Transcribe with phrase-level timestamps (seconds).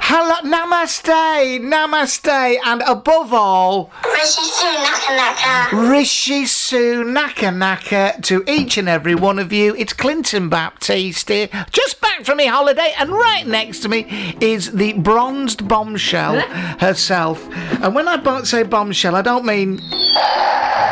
[0.00, 5.76] Hello, namaste, namaste, and above all, Rishi Sunak Naka.
[5.90, 9.74] Rishi Sunaka Naka to each and every one of you.
[9.76, 14.72] It's Clinton Baptiste here, just back from my holiday, and right next to me is
[14.72, 16.40] the bronzed bombshell
[16.78, 17.46] herself.
[17.82, 19.80] And when I say bombshell, I don't mean.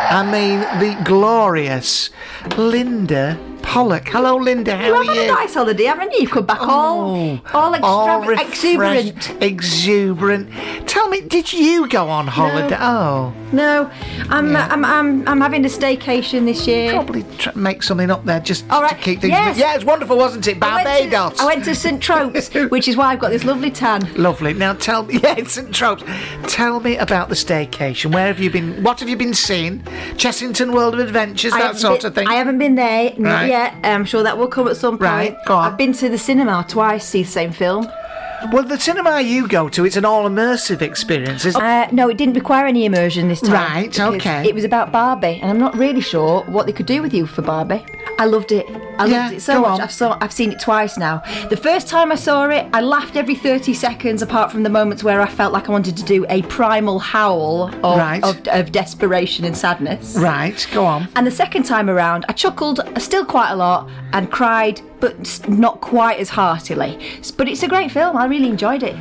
[0.08, 2.10] I mean the glorious
[2.56, 4.08] Linda Pollock.
[4.08, 4.76] Hello, Linda.
[4.76, 6.20] How You are have had a nice holiday, haven't you?
[6.20, 9.42] You've come back oh, all, all, extra- refreshed, exuberant.
[9.46, 10.50] Exuberant.
[10.88, 12.76] Tell me, did you go on holiday?
[12.80, 13.90] Oh, No,
[14.28, 16.92] I'm, I'm, I'm, I'm having a staycation this year.
[16.92, 19.30] probably try make something up there just All to keep things.
[19.32, 19.58] yes.
[19.58, 20.62] Yeah, it's wonderful, wasn't it?
[20.62, 21.40] I went to- Barbados.
[21.40, 24.12] I went to St Tropez, which is why I've got this lovely tan.
[24.14, 24.52] Lovely.
[24.54, 26.02] Now tell me, yeah, St Tropes.
[26.48, 28.12] Tell me about the staycation.
[28.12, 28.82] Where have you been?
[28.82, 29.80] What have you been seeing?
[30.16, 32.28] Chessington World of Adventures, I that sort been- of thing.
[32.28, 33.48] I haven't been there, not Right.
[33.48, 33.74] yet.
[33.84, 35.02] I'm sure that will come at some point.
[35.02, 35.72] Right, go on.
[35.72, 37.88] I've been to the cinema twice, see the same film.
[38.52, 41.64] Well, the cinema you go to, it's an all immersive experience, isn't it?
[41.64, 43.52] Uh, no, it didn't require any immersion this time.
[43.52, 44.46] Right, okay.
[44.48, 47.26] It was about Barbie, and I'm not really sure what they could do with you
[47.26, 47.84] for Barbie.
[48.18, 48.66] I loved it.
[48.98, 49.72] I loved it so much.
[49.72, 49.80] on.
[49.82, 51.22] I've saw I've seen it twice now.
[51.50, 55.04] The first time I saw it, I laughed every 30 seconds, apart from the moments
[55.04, 58.22] where I felt like I wanted to do a primal howl of, Right.
[58.24, 60.16] of, of desperation and sadness.
[60.16, 61.08] Right, go on.
[61.16, 65.80] And the second time around, I chuckled still quite a lot and cried, but not
[65.80, 66.98] quite as heartily.
[67.36, 68.16] But it's a great film.
[68.16, 68.94] I really enjoyed it.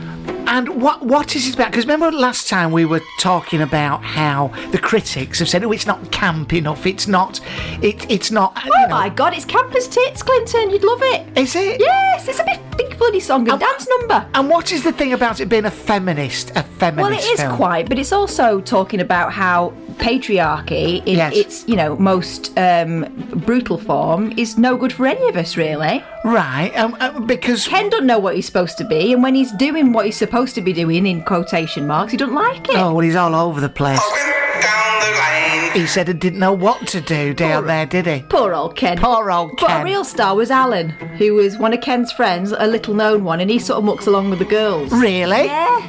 [0.47, 1.71] And what what is it about?
[1.71, 5.87] Because remember last time we were talking about how the critics have said, "Oh, it's
[5.87, 6.85] not camp enough.
[6.85, 7.39] It's not.
[7.81, 8.89] It, it's not." you Oh know.
[8.89, 10.69] my God, it's campus tits, Clinton.
[10.69, 11.35] You'd love it.
[11.37, 11.79] Is it?
[11.79, 12.59] Yes, it's a big,
[12.95, 14.25] big bloody song and dance number.
[14.33, 16.51] And what is the thing about it being a feminist?
[16.55, 17.55] A feminist Well, it is film?
[17.55, 21.35] quite, but it's also talking about how patriarchy, in Yes.
[21.35, 23.05] its you know most um,
[23.45, 26.03] brutal form, is no good for any of us, really.
[26.23, 26.71] right.
[26.77, 29.93] Um, uh, because Ken doesn't know what he's supposed to be, and when he's doing
[29.93, 32.75] what he's supposed to be doing in quotation marks, he doesn't like it.
[32.75, 33.99] oh, well, he's all over the place.
[34.65, 35.71] Down the lane.
[35.73, 38.23] He said he didn't know what to do down there, did he?
[38.29, 38.97] Poor old Ken.
[38.97, 39.67] Poor old Ken.
[39.67, 39.81] But Ken.
[39.81, 43.39] a real star was Alan, who was one of Ken's friends, a little known one,
[43.41, 44.91] and he sort of mucks along with the girls.
[44.91, 45.45] Really?
[45.45, 45.87] Yeah.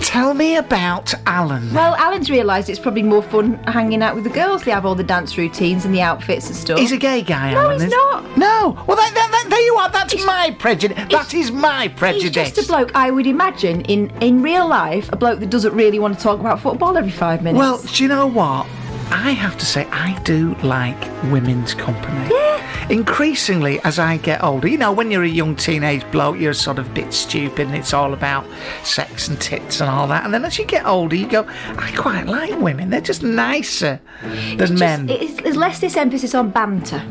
[0.00, 1.72] Tell me about Alan.
[1.72, 4.64] Well, Alan's realised it's probably more fun hanging out with the girls.
[4.64, 6.78] They have all the dance routines and the outfits and stuff.
[6.80, 7.74] He's a gay guy, No, Alan.
[7.74, 8.36] he's is- not.
[8.36, 8.82] No.
[8.86, 9.88] Well, that, that, that- there you are.
[9.90, 10.98] That's my prejudice.
[11.10, 12.48] That is my prejudice.
[12.48, 15.74] He's just a bloke I would imagine in, in real life, a bloke that doesn't
[15.74, 17.58] really want to talk about football every five minutes.
[17.58, 18.66] Well, do you know what?
[19.12, 21.00] I have to say, I do like
[21.30, 22.28] women's company.
[22.30, 22.86] Yeah.
[22.90, 26.78] Increasingly, as I get older, you know, when you're a young teenage bloke, you're sort
[26.78, 28.46] of a bit stupid and it's all about
[28.82, 30.24] sex and tits and all that.
[30.24, 32.90] And then as you get older, you go, I quite like women.
[32.90, 35.08] They're just nicer than Just- men.
[35.08, 37.02] It's, there's less this emphasis on banter,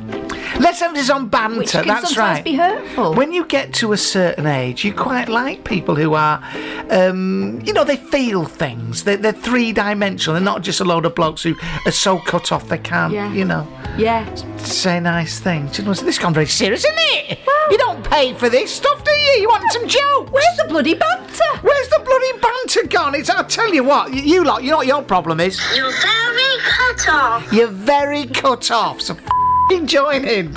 [0.60, 1.60] Let's emphasis on banter.
[1.60, 2.44] which can That's sometimes right.
[2.44, 3.14] be hurtful.
[3.14, 6.44] When you get to a certain age, you quite like people who are,
[6.90, 9.04] um, you know, they feel things.
[9.06, 10.34] They're, they're three dimensional.
[10.34, 11.56] They're not just a load of blokes who
[11.90, 13.32] are so cut off they can't, Yeah.
[13.34, 13.68] you know,
[13.98, 14.24] yeah.
[14.58, 15.78] say nice things.
[15.78, 17.40] You know, this gone very serious, isn't it?
[17.72, 19.42] you don't pay for this stuff, do you?
[19.42, 20.32] You want some jokes?
[20.32, 21.52] Where's the bloody banter?
[21.62, 23.16] Where's the bloody banter gone?
[23.16, 25.60] It's, I'll tell you what, you, you lot, you know what your problem is?
[25.76, 27.54] You're very cut off.
[27.54, 29.30] You're very cut off, so f***ing
[29.86, 30.56] join in.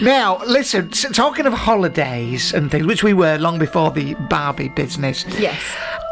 [0.00, 4.68] now, listen, s- talking of holidays and things, which we were long before the Barbie
[4.70, 5.24] business.
[5.38, 5.60] Yes.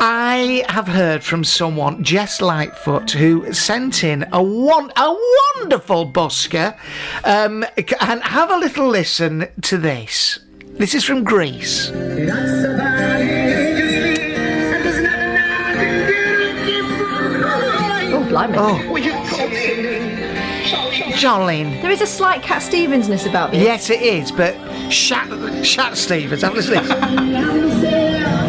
[0.01, 5.17] I have heard from someone, Jess Lightfoot, who sent in a one a
[5.59, 6.77] wonderful busker,
[7.25, 7.65] um,
[8.01, 10.39] and have a little listen to this.
[10.79, 11.91] This is from Greece.
[18.09, 18.57] Oh, blimey.
[18.59, 20.36] Oh,
[20.71, 21.81] Jolene.
[21.83, 23.63] There is a slight Cat Stevensness about this.
[23.63, 24.55] Yes, it is, but
[24.91, 28.23] Shat, Shat Stevens, have a listen to this.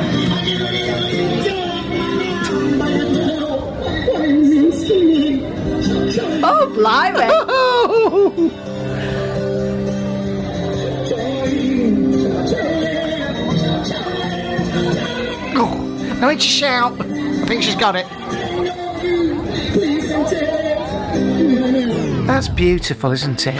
[6.49, 8.53] Oh, blimey.
[15.59, 16.99] Oh, no need to shout.
[16.99, 18.05] I think she's got it.
[22.37, 23.59] That's beautiful, isn't it?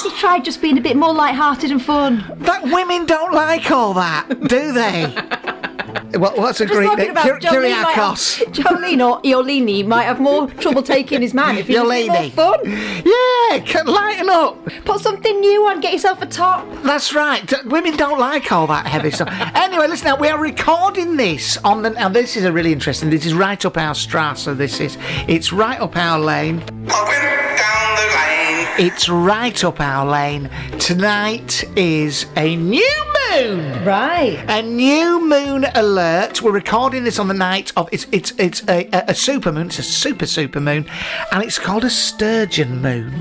[0.00, 2.24] She tried just being a bit more light-hearted and fun.
[2.36, 5.06] That women don't like all that, do they?
[6.18, 7.10] what, what's a Just Greek talking name?
[7.10, 8.44] about Kyr- Jolene might have- Kyriakos.
[8.54, 12.16] Jolene or Iolini might have more trouble taking his man if he's a bit more
[12.16, 12.30] Yolini.
[12.30, 12.60] fun.
[12.64, 14.64] Yeah, can lighten up.
[14.84, 16.66] Put something new on, get yourself a top.
[16.82, 17.52] That's right.
[17.66, 19.28] Women don't like all that heavy stuff.
[19.64, 21.90] Anyway, listen now, we are recording this on the.
[21.90, 23.08] Now, this is a really interesting.
[23.08, 24.44] This is right up our strasse.
[24.44, 24.98] This is.
[25.26, 26.58] It's right up our lane.
[26.60, 28.86] Up and down the lane.
[28.86, 30.50] It's right up our lane.
[30.78, 33.84] Tonight is a new moon.
[33.84, 34.44] Right.
[34.48, 36.42] A new moon alert.
[36.42, 39.66] We're recording this on the night of it's it's it's a, a, a super moon.
[39.66, 40.86] It's a super super moon,
[41.32, 43.20] and it's called a sturgeon moon.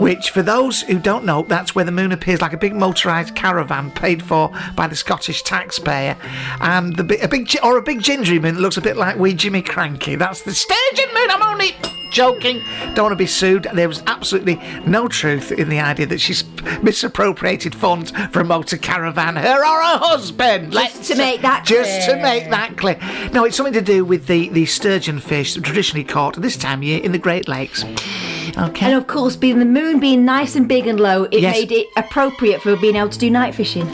[0.00, 3.34] Which, for those who don't know, that's where the moon appears like a big motorised
[3.34, 6.16] caravan paid for by the Scottish taxpayer,
[6.60, 9.34] and the a big or a big gingery moon that looks a bit like wee
[9.34, 10.18] Jimmy Krankie.
[10.18, 11.30] That's the sturgeon moon.
[11.30, 11.76] I'm only
[12.16, 12.62] joking.
[12.94, 13.66] Don't want to be sued.
[13.74, 16.44] There was absolutely no truth in the idea that she's
[16.82, 20.72] misappropriated funds for a motor caravan, her or her husband.
[20.72, 22.22] Just to make that Just to clear.
[22.22, 22.98] make that clear.
[23.34, 26.78] No, it's something to do with the, the sturgeon fish that traditionally caught this time
[26.80, 27.84] of year in the Great Lakes.
[27.84, 28.86] Okay.
[28.86, 31.54] And of course, being the moon being nice and big and low, it Yes.
[31.54, 33.86] made it appropriate for being able to do night fishing.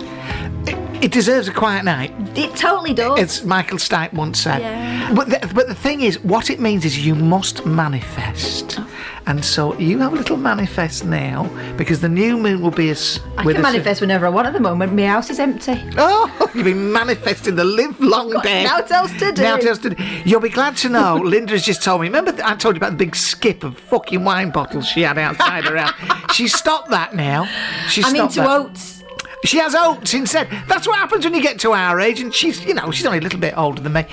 [1.02, 2.14] It deserves a quiet night.
[2.38, 3.18] It totally does.
[3.18, 4.60] As Michael Stipe once said.
[4.60, 5.12] Yeah.
[5.14, 8.76] But the, but the thing is, what it means is you must manifest.
[8.78, 8.88] Oh.
[9.26, 13.20] And so you have a little manifest now because the new moon will be as.
[13.36, 14.94] I can manifest whenever I want at the moment.
[14.94, 15.80] My house is empty.
[15.96, 18.64] Oh, you've been manifesting the live long day.
[18.64, 19.42] Now else to do.
[19.42, 20.04] Nothing else to do.
[20.24, 22.08] You'll be glad to know Linda's just told me.
[22.08, 25.18] Remember, th- I told you about the big skip of fucking wine bottles she had
[25.18, 25.94] outside her house?
[26.32, 27.44] She stopped that now.
[27.88, 28.48] She I'm stopped into that.
[28.48, 29.01] oats.
[29.44, 30.48] She has oats instead.
[30.68, 33.18] That's what happens when you get to our age, and she's, you know, she's only
[33.18, 34.04] a little bit older than me.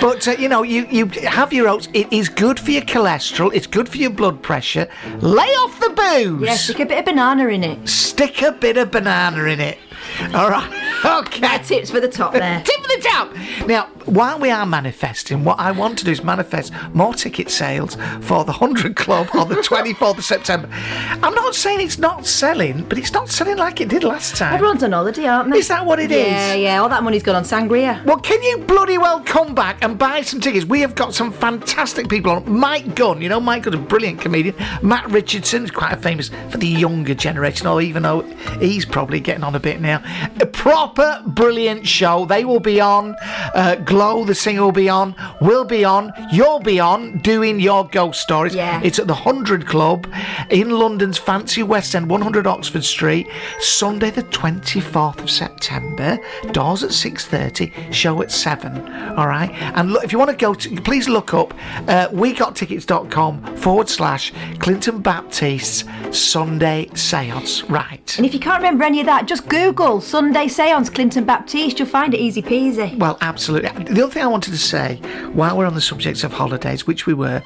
[0.00, 1.88] But uh, you know, you you have your oats.
[1.92, 3.52] It is good for your cholesterol.
[3.52, 4.88] It's good for your blood pressure.
[5.20, 6.46] Lay off the booze.
[6.46, 7.88] Yeah, stick a bit of banana in it.
[7.88, 9.78] Stick a bit of banana in it.
[10.34, 10.84] All right.
[11.04, 11.40] Okay.
[11.40, 12.60] My tips for the top there.
[12.64, 13.66] Tip of the.
[13.66, 17.96] Now, while we are manifesting, what I want to do is manifest more ticket sales
[18.20, 20.68] for the 100 Club on the 24th of September.
[21.22, 24.54] I'm not saying it's not selling, but it's not selling like it did last time.
[24.54, 25.58] Everyone's on holiday, aren't they?
[25.58, 26.26] Is that what it is?
[26.26, 26.82] Yeah, yeah.
[26.82, 28.04] All that money's gone on sangria.
[28.04, 30.64] Well, can you bloody well come back and buy some tickets?
[30.64, 32.50] We have got some fantastic people on.
[32.50, 34.54] Mike Gunn, you know, Mike Gunn's a brilliant comedian.
[34.82, 38.22] Matt Richardson is quite famous for the younger generation, or even though
[38.60, 40.02] he's probably getting on a bit now.
[40.40, 42.24] A proper brilliant show.
[42.24, 42.87] They will be on.
[42.88, 45.14] Uh, Glow, the singer, will be on.
[45.40, 46.12] We'll be on.
[46.32, 48.54] You'll be on doing your ghost stories.
[48.54, 48.80] Yeah.
[48.82, 50.06] It's at the 100 Club
[50.50, 53.28] in London's fancy West End, 100 Oxford Street,
[53.60, 56.18] Sunday the 24th of September.
[56.52, 58.78] Doors at 6.30, show at 7.
[59.16, 59.50] All right?
[59.74, 61.52] And look, if you want to go, to, please look up
[61.88, 67.68] uh, wegottickets.com forward slash Clinton Baptiste Sunday Seance.
[67.68, 68.16] Right.
[68.16, 71.78] And if you can't remember any of that, just Google Sunday Seance Clinton Baptiste.
[71.78, 72.77] You'll find it easy peasy.
[72.96, 73.70] Well, absolutely.
[73.84, 74.96] The other thing I wanted to say,
[75.32, 77.42] while we're on the subject of holidays, which we were,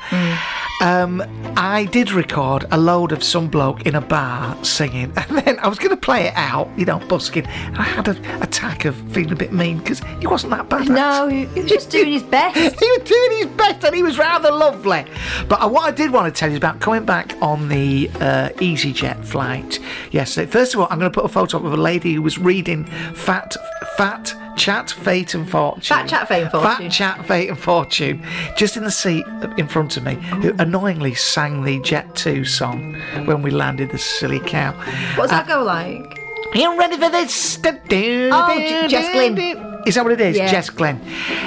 [0.80, 1.22] um,
[1.56, 5.68] I did record a load of some bloke in a bar singing, and then I
[5.68, 7.46] was going to play it out, you know, busking.
[7.46, 10.88] And I had an attack of feeling a bit mean because he wasn't that bad.
[10.88, 12.56] No, he he was just doing his best.
[12.80, 15.04] he was doing his best and he was rather lovely.
[15.48, 18.10] But uh, what I did want to tell you is about coming back on the
[18.16, 19.78] uh, EasyJet flight
[20.10, 20.50] yesterday.
[20.50, 22.38] First of all, I'm going to put a photo up of a lady who was
[22.38, 22.84] reading
[23.14, 23.56] Fat,
[23.96, 24.90] Fat Chat,
[25.22, 25.82] Fate and Fortune.
[25.82, 26.70] Fat Chat, Fate and Fortune.
[26.70, 28.26] Fat Chat, Fate and Fortune.
[28.56, 29.24] Just in the seat
[29.56, 33.98] in front of me, who annoyingly sang the Jet 2 song when we landed the
[33.98, 34.72] silly cow.
[35.16, 36.18] What's does that uh, go like?
[36.52, 37.56] Are you ready for this?
[37.56, 39.71] Oh, Jess Glynne.
[39.86, 40.36] Is that what it is?
[40.36, 40.50] Yeah.
[40.50, 41.00] Jess Glynne.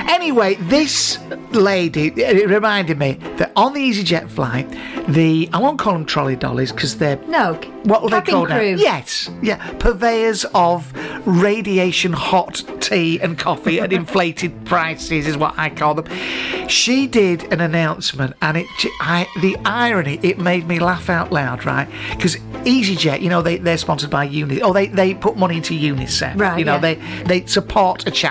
[0.09, 1.17] Anyway, this
[1.51, 4.69] lady, it reminded me that on the EasyJet flight,
[5.07, 7.17] the, I won't call them trolley dollies because they're.
[7.27, 8.49] No, What were they called?
[8.49, 10.91] Yes, yeah, purveyors of
[11.27, 16.05] radiation hot tea and coffee at inflated prices is what I call them.
[16.67, 18.67] She did an announcement, and it,
[18.99, 21.87] I, the irony, it made me laugh out loud, right?
[22.11, 25.73] Because EasyJet, you know, they they're sponsored by Uni, or they they put money into
[25.75, 26.79] UNICEF, Right, You know, yeah.
[26.79, 28.24] they they support a charity,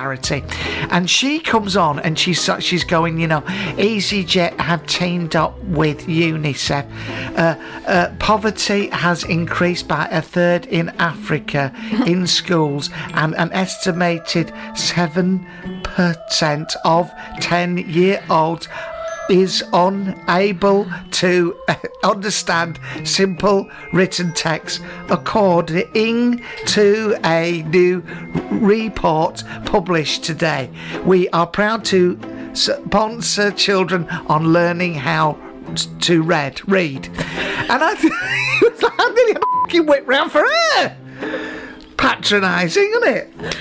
[0.90, 3.40] and she comes on and she's she's going, you know,
[3.76, 6.90] EasyJet have teamed up with UNICEF.
[7.36, 11.72] Uh, uh, poverty has increased by a third in Africa
[12.06, 17.10] in schools, and an estimated 7% of
[17.40, 18.68] 10 year olds
[19.28, 28.02] is unable to uh, understand simple written text according to a new
[28.50, 30.70] report published today.
[31.04, 32.18] We are proud to
[32.54, 35.38] sponsor children on learning how
[36.00, 36.66] to read.
[36.68, 37.06] Read.
[37.06, 37.94] And I
[38.98, 40.96] I nearly had a fucking whip round for her.
[42.04, 43.56] Patronising, isn't it?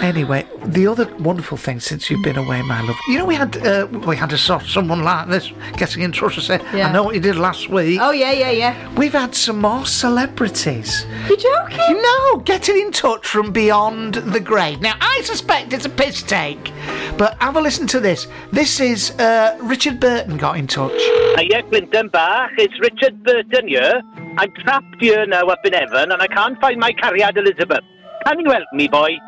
[0.00, 3.56] Anyway, the other wonderful thing since you've been away, my love, you know we had
[3.66, 6.88] uh, we had a sort someone like this getting in touch to say, Yeah.
[6.88, 8.94] "I know what you did last week." Oh, yeah, yeah, yeah.
[8.94, 11.04] We've had some more celebrities.
[11.28, 12.00] You're joking?
[12.00, 14.80] No, getting in touch from beyond the grave.
[14.80, 16.70] Now, I suspect it's a piss take,
[17.16, 18.28] but have a listen to this.
[18.52, 20.92] This is uh, Richard Burton got in touch.
[21.36, 22.52] Hiya, Clinton Bach.
[22.58, 24.00] It's Richard Burton here.
[24.38, 27.82] I'm trapped here now up in heaven and I can't find my cariad Elizabeth.
[28.26, 29.18] Can you help me, boy?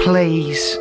[0.00, 0.76] Please,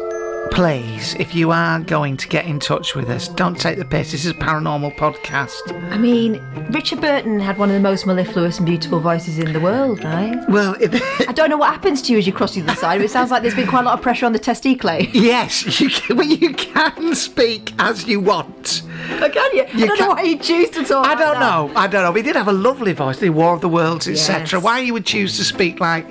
[0.52, 4.12] please, if you are going to get in touch with us, don't take the piss.
[4.12, 5.60] This is a paranormal podcast.
[5.92, 6.42] I mean,
[6.72, 10.38] Richard Burton had one of the most mellifluous and beautiful voices in the world, right?
[10.50, 13.06] Well, I don't know what happens to you as you cross the other side, but
[13.06, 14.98] it sounds like there's been quite a lot of pressure on the testicle.
[15.14, 18.82] yes, you can, well, you can speak as you want.
[19.22, 19.64] Oh, can you?
[19.64, 21.40] I don't can- know why you choose to talk I don't that.
[21.40, 21.72] know.
[21.76, 22.14] I don't know.
[22.14, 24.40] He did have a lovely voice, the War of the Worlds, etc.
[24.58, 24.64] Yes.
[24.64, 26.08] Why you would choose to speak like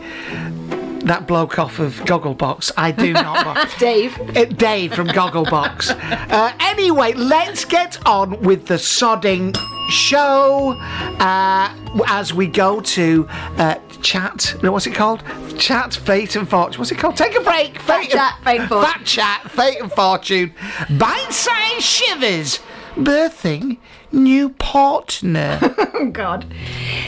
[1.06, 3.68] that bloke off of Gogglebox, I do not.
[3.78, 4.18] Dave.
[4.36, 5.90] Uh, Dave from Gogglebox.
[6.30, 9.56] Uh, anyway, let's get on with the sodding
[9.88, 10.76] show
[11.20, 11.72] uh,
[12.08, 14.56] as we go to uh, chat.
[14.62, 15.22] no, What's it called?
[15.58, 16.78] Chat, fate and fortune.
[16.78, 17.16] What's it called?
[17.16, 17.80] Take a break.
[17.80, 18.92] Fate chat, fate and fortune.
[18.92, 20.54] Fat chat, fate and fortune.
[20.98, 22.60] Bite-sized shivers.
[22.96, 23.78] Birthing
[24.16, 25.60] new partner.
[25.98, 26.44] Oh, God.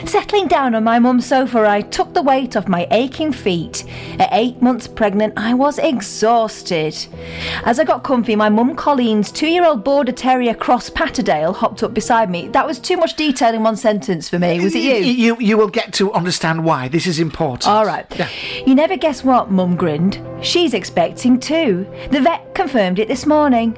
[0.07, 3.85] Settling down on my mum's sofa, I took the weight off my aching feet.
[4.19, 6.97] At eight months pregnant, I was exhausted.
[7.67, 11.83] As I got comfy, my mum Colleen's two year old border terrier cross Patterdale hopped
[11.83, 12.49] up beside me.
[12.49, 14.59] That was too much detail in one sentence for me.
[14.59, 14.95] Was it you?
[14.95, 17.67] You you will get to understand why this is important.
[17.67, 18.07] All right.
[18.17, 18.31] Yeah.
[18.67, 20.19] You never guess what, Mum grinned.
[20.41, 21.87] She's expecting too.
[22.11, 23.77] The vet confirmed it this morning.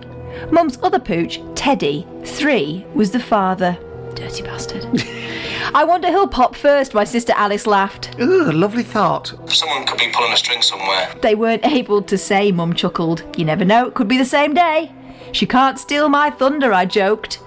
[0.50, 3.78] Mum's other pooch, Teddy, three, was the father.
[4.14, 4.84] Dirty bastard.
[5.74, 8.18] I wonder who'll pop first, my sister Alice laughed.
[8.20, 9.32] Ooh, lovely thought.
[9.50, 11.14] Someone could be pulling a string somewhere.
[11.22, 13.22] They weren't able to say, Mum chuckled.
[13.36, 14.92] You never know, it could be the same day.
[15.32, 17.40] She can't steal my thunder, I joked.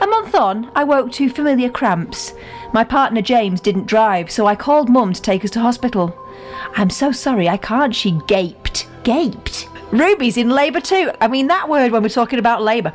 [0.00, 2.34] A month on, I woke to familiar cramps.
[2.72, 6.16] My partner James didn't drive, so I called Mum to take us to hospital.
[6.76, 8.88] I'm so sorry, I can't, she gaped.
[9.04, 9.68] Gaped.
[9.92, 11.10] Ruby's in labour too.
[11.20, 12.92] I mean, that word when we're talking about labour.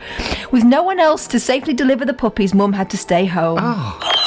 [0.51, 3.59] With no one else to safely deliver the puppies, Mum had to stay home.
[3.59, 4.25] Is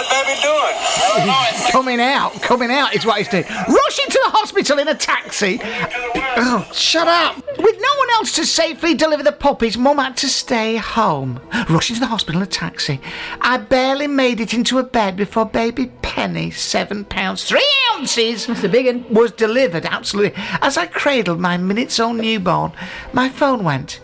[0.00, 1.70] that baby doing?
[1.70, 3.44] Coming out, coming out is what he's doing.
[3.44, 5.60] Rushing to the hospital in a taxi.
[5.62, 7.36] Oh, shut up.
[7.36, 11.40] With no one else to safely deliver the puppies, Mum had to stay home.
[11.68, 13.00] Rushing to the hospital in a taxi.
[13.40, 18.64] I barely made it into a bed before baby Penny, seven pounds, three ounces, That's
[18.64, 19.04] a big un.
[19.10, 20.32] was delivered, absolutely.
[20.60, 22.72] As I cradled my minutes old newborn,
[23.12, 24.00] my phone went.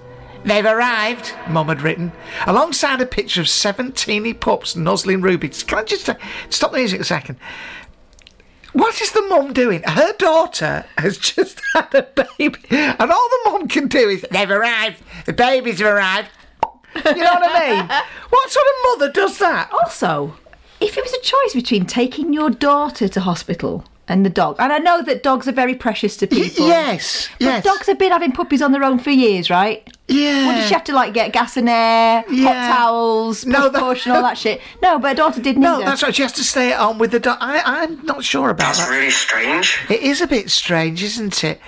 [0.47, 2.13] They've arrived, Mum had written,
[2.47, 5.49] alongside a picture of seven teeny pups nuzzling Ruby.
[5.49, 6.15] Can I just uh,
[6.51, 7.37] stop the music a second?
[8.73, 9.83] What is the mum doing?
[9.85, 12.03] Her daughter has just had a
[12.39, 16.29] baby, and all the mum can do is, they've arrived, the babies have arrived.
[16.95, 18.03] You know what I mean?
[18.31, 19.71] What sort of mother does that?
[19.73, 20.37] Also,
[20.81, 24.73] if it was a choice between taking your daughter to hospital and the dog, and
[24.73, 26.67] I know that dogs are very precious to people.
[26.69, 27.65] Yes, But yes.
[27.65, 29.89] dogs have been having puppies on their own for years, right?
[30.09, 30.47] Yeah.
[30.47, 32.69] What did she have to like get gas and air, Yeah.
[32.71, 34.61] hot towels, push No, that- push, and all that shit?
[34.83, 35.85] No, but her daughter did No, neither.
[35.87, 36.15] that's right.
[36.15, 37.39] She has to stay at home with the daughter.
[37.41, 38.91] I, I'm not sure about That's that.
[38.91, 39.79] really strange.
[39.91, 41.61] It is a bit strange, isn't it?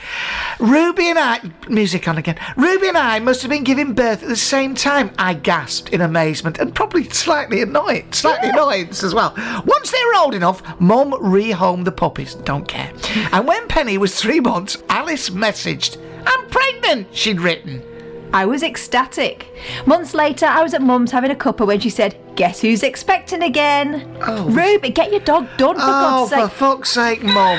[0.61, 2.39] Ruby and I, music on again.
[2.57, 5.11] Ruby and I must have been giving birth at the same time.
[5.19, 9.35] I gasped in amazement and probably slightly annoyed, slightly annoyance as well.
[9.65, 12.35] Once they were old enough, Mum rehomed the puppies.
[12.35, 12.93] Don't care.
[13.33, 17.83] And when Penny was three months, Alice messaged, "I'm pregnant." She'd written.
[18.33, 19.47] I was ecstatic.
[19.87, 23.43] Months later, I was at Mum's having a cuppa when she said, "Guess who's expecting
[23.43, 24.45] again?" Oh.
[24.51, 27.59] Ruby, get your dog done for oh, God's for fuck's sake, Mum!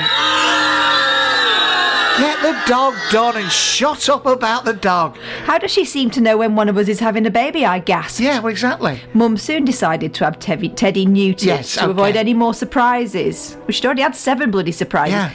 [2.18, 5.16] Get the dog done and shut up about the dog.
[5.44, 7.64] How does she seem to know when one of us is having a baby?
[7.64, 8.20] I gasped.
[8.20, 9.00] Yeah, well, exactly.
[9.14, 11.90] Mum soon decided to have Teddy, Teddy neutered Yes, to okay.
[11.90, 13.56] avoid any more surprises.
[13.60, 15.14] Well, she'd already had seven bloody surprises.
[15.14, 15.32] Yeah.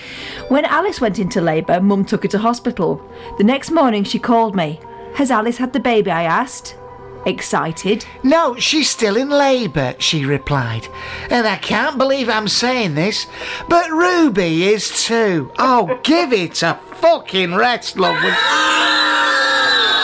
[0.50, 3.02] When Alice went into labour, Mum took her to hospital.
[3.40, 4.80] The next morning, she called me.
[5.16, 6.12] Has Alice had the baby?
[6.12, 6.76] I asked.
[7.26, 8.06] excited.
[8.22, 10.88] No, she's still in labour, she replied.
[11.32, 13.26] And I can't believe I'm saying this,
[13.68, 15.52] but Ruby is too.
[15.58, 18.16] Oh, give it a fucking rest, love.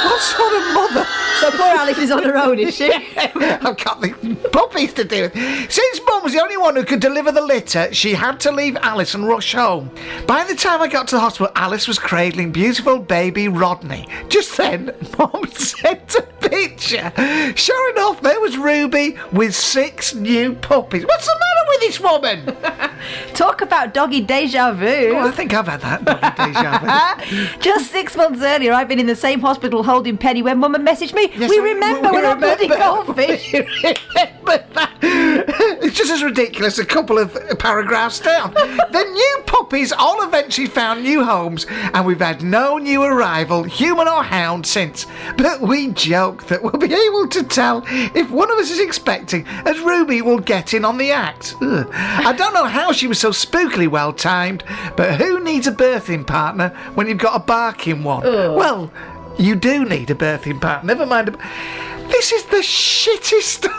[0.03, 1.00] What sort of mother?
[1.41, 2.93] So poor Alice is on her own, is she?
[3.17, 5.71] I've got the puppies to deal with.
[5.71, 8.77] Since Mum was the only one who could deliver the litter, she had to leave
[8.77, 9.89] Alice and rush home.
[10.27, 14.07] By the time I got to the hospital, Alice was cradling beautiful baby Rodney.
[14.29, 17.11] Just then, Mum sent a picture.
[17.55, 21.05] Sure enough, there was Ruby with six new puppies.
[21.07, 22.55] What's the matter with this woman?
[23.33, 25.15] Talk about doggy deja vu.
[25.15, 27.59] Oh, I think I've had that doggy deja vu.
[27.61, 30.85] Just six months earlier, I'd been in the same hospital holding Penny when Mum had
[30.85, 31.30] messaged me.
[31.35, 33.53] Yes, we remember we we're not bloody goldfish.
[33.53, 34.91] remember that.
[35.01, 38.53] It's just as ridiculous a couple of paragraphs down.
[38.53, 44.07] the new puppies all eventually found new homes, and we've had no new arrival, human
[44.07, 45.05] or hound, since.
[45.37, 49.45] But we joke that we'll be able to tell if one of us is expecting,
[49.65, 51.55] as Ruby will get in on the act.
[51.61, 51.87] Ugh.
[51.93, 54.63] I don't know how she was so spookily well timed,
[54.95, 58.23] but who needs a birthing partner when you've got a barking one?
[58.23, 58.91] Well,
[59.37, 60.87] you do need a birthing partner.
[60.87, 61.29] Never mind.
[61.29, 63.73] a- This is the shittest story.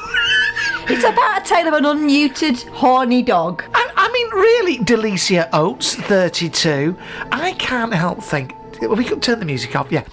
[0.88, 3.62] it's about a tale of an unneutered, horny dog.
[3.74, 6.96] I, I mean, really, Delicia Oates, 32.
[7.30, 8.54] I can't help think.
[8.80, 10.04] We could turn the music off, yeah.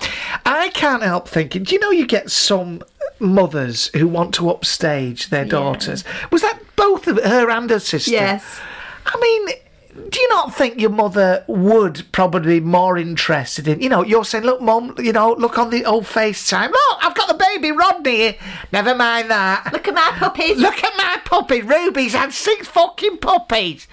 [0.46, 1.64] I can't help thinking.
[1.64, 2.84] Do you know you get some
[3.20, 6.04] mothers who want to upstage their daughters?
[6.32, 8.12] Was that both of her and her sister?
[8.12, 8.60] Yes.
[9.08, 9.58] I mean,
[9.94, 14.24] do you not think your mother would probably be more interested in, you know, you're
[14.24, 16.70] saying, look, mum, you know, look on the old FaceTime.
[16.70, 18.36] Look, I've got the baby Rodney here.
[18.72, 19.72] Never mind that.
[19.74, 20.58] Look at my puppies.
[20.58, 21.62] Look at my puppy.
[21.62, 23.88] Ruby's had six fucking puppies.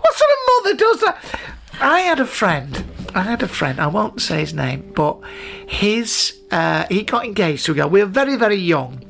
[0.00, 1.40] What sort of mother does that?
[1.80, 2.95] I had a friend.
[3.14, 3.80] I had a friend.
[3.80, 5.18] I won't say his name, but
[5.66, 7.88] his uh, he got engaged to a girl.
[7.88, 9.02] We were very, very young,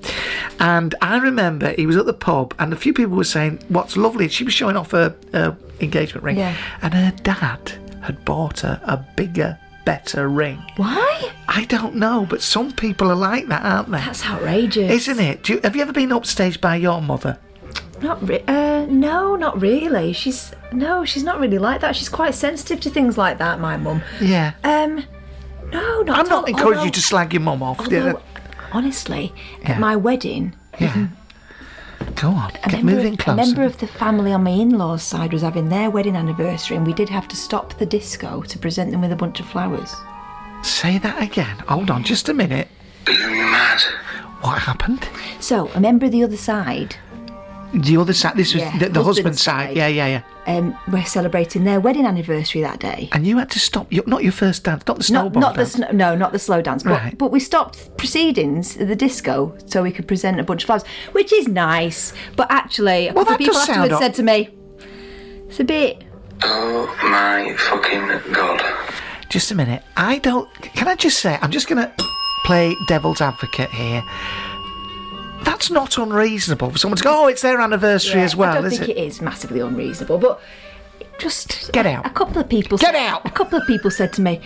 [0.60, 3.96] and I remember he was at the pub, and a few people were saying, "What's
[3.96, 6.56] lovely." She was showing off her, her engagement ring, Yeah.
[6.82, 7.72] and her dad
[8.02, 10.62] had bought her a bigger, better ring.
[10.76, 11.30] Why?
[11.48, 13.98] I don't know, but some people are like that, aren't they?
[13.98, 14.90] That's outrageous.
[15.08, 15.42] Isn't it?
[15.42, 17.38] Do you, have you ever been upstaged by your mother?
[18.02, 20.12] Not re- uh, no, not really.
[20.12, 21.96] She's no, she's not really like that.
[21.96, 23.58] She's quite sensitive to things like that.
[23.60, 24.02] My mum.
[24.20, 24.52] Yeah.
[24.64, 25.04] Um,
[25.72, 26.18] no, not.
[26.18, 26.40] I'm at all.
[26.42, 27.80] not encouraging you to slag your mum off.
[27.80, 28.20] although,
[28.72, 29.32] honestly,
[29.62, 29.72] Yeah.
[29.72, 31.08] at my wedding, yeah.
[32.14, 32.50] Go on.
[32.64, 33.36] a Get member, moving of, a closer.
[33.36, 36.92] member of the family on my in-laws' side was having their wedding anniversary, and we
[36.92, 39.94] did have to stop the disco to present them with a bunch of flowers.
[40.62, 41.56] Say that again.
[41.68, 42.68] Hold on, just a minute.
[43.06, 43.80] Are you mad?
[44.42, 45.08] What happened?
[45.40, 46.96] So, a member of the other side
[47.74, 48.36] The other side.
[48.36, 49.68] This was Yeah, the, the husband's husband's side.
[49.68, 49.76] side.
[49.76, 50.56] Yeah, yeah, yeah.
[50.56, 53.08] um, were celebrating their wedding anniversary that day.
[53.12, 53.92] And you had to stop.
[53.92, 54.84] Your, not your first dance.
[54.86, 55.88] Not the snowball Not, not the dance.
[55.90, 57.18] sn- no, not the slow dance, but Right.
[57.18, 60.84] but we stopped proceedings at the disco so we could present a bunch of flowers,
[61.12, 62.12] which is nice.
[62.36, 64.48] But actually, a Well, couple of that people does sound afterwards o- said to me,
[65.48, 66.04] "It's a bit."
[66.42, 68.62] Oh my fucking god.
[69.28, 69.82] Just a minute.
[69.96, 70.48] I don't.
[70.62, 71.36] Can I just say?
[71.42, 71.92] I'm just going to
[72.44, 74.02] play devil's advocate here.
[75.46, 77.24] That's not unreasonable for someone to go.
[77.24, 78.90] Oh, it's their anniversary as well, I don't think it?
[78.90, 80.40] it is massively unreasonable, but
[81.18, 82.04] just Get out.
[82.04, 82.76] A couple of people.
[82.78, 83.24] Get said- out.
[83.24, 84.40] A couple of people said to me,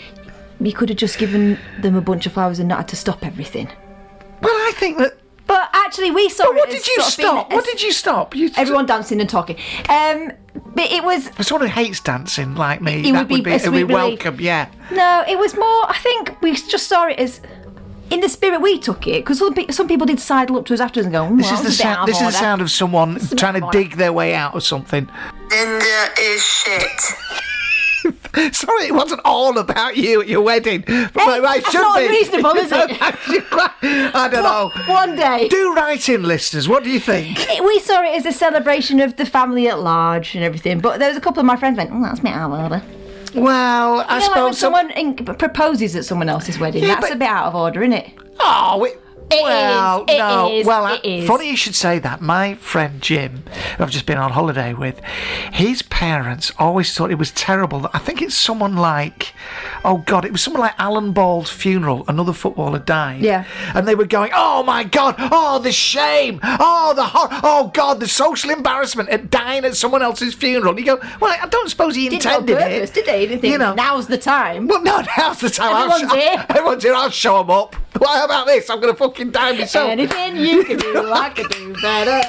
[0.61, 3.25] "You could have just given them a bunch of flowers and not had to stop
[3.27, 3.67] everything."
[4.43, 5.17] Well, I think that.
[5.47, 7.53] But actually, we saw But what it as did you sort of being stop?
[7.53, 8.37] What did you stop?
[8.37, 9.57] You, Everyone dancing and talking.
[9.89, 10.31] Um,
[10.77, 13.45] but it was For someone who hates dancing like me, It that would be would
[13.45, 14.39] be, a it would be welcome.
[14.39, 14.69] Yeah.
[14.93, 15.91] No, it was more.
[15.91, 17.41] I think we just saw it as
[18.11, 20.75] in the spirit we took it because some, pe- some people did sidle up to
[20.75, 21.25] us afterwards and go.
[21.25, 22.01] "Mm, This well, is the that's a bit out sound.
[22.01, 23.79] of This is the sound of someone a bit trying to out of order.
[23.83, 25.09] dig their way out of something.
[25.51, 27.01] Linda is shit.
[28.55, 30.83] Sorry, it wasn't all about you at your wedding.
[30.87, 32.05] But Hey, it that's should not be.
[32.07, 32.91] unreasonable, is it?
[34.15, 34.71] I don't know.
[34.93, 36.69] One day, Do write in, listeners.
[36.69, 37.39] What do you think?
[37.65, 40.79] we saw it as a celebration of the family at large and everything.
[40.81, 42.61] But there was a couple of my friends went, "Oh, that's me, bit out of
[42.73, 42.83] order."
[43.35, 44.59] Well, I You know, like when suppose.
[44.59, 47.55] some- someone in- proposes at someone else's wedding, Yeah, that's but- a bit out of
[47.55, 48.11] order, isn't it?
[48.41, 49.01] Oh, it,
[49.33, 50.53] It well, is, no.
[50.53, 52.21] is, well, it I- funny you should say that.
[52.21, 53.45] My friend Jim,
[53.77, 55.01] who I've just been on holiday with,
[55.53, 57.89] his parents always thought it was terrible.
[57.93, 59.33] I think it's someone like,
[59.85, 62.05] oh God, it was someone like Alan Ball's funeral.
[62.09, 63.21] Another footballer died.
[63.23, 63.45] Yeah.
[63.75, 68.01] And they were going, oh my God, oh the shame, oh the hor- oh God,
[68.01, 70.71] the social embarrassment at dying at someone else's funeral.
[70.71, 72.95] And you go, well, I don't suppose he Didn't intended purpose, it.
[72.95, 73.27] did they?
[73.27, 73.75] Didn't think You know.
[73.75, 74.67] now's the time.
[74.67, 75.75] Well, no, now's the time.
[75.75, 76.47] I'll Everyone's show- here.
[76.49, 76.95] Everyone's here.
[76.95, 77.77] I'll show them up.
[78.01, 78.71] What about this?
[78.71, 79.91] I'm going to fucking die myself.
[79.91, 82.21] Anything you can do, I can do better.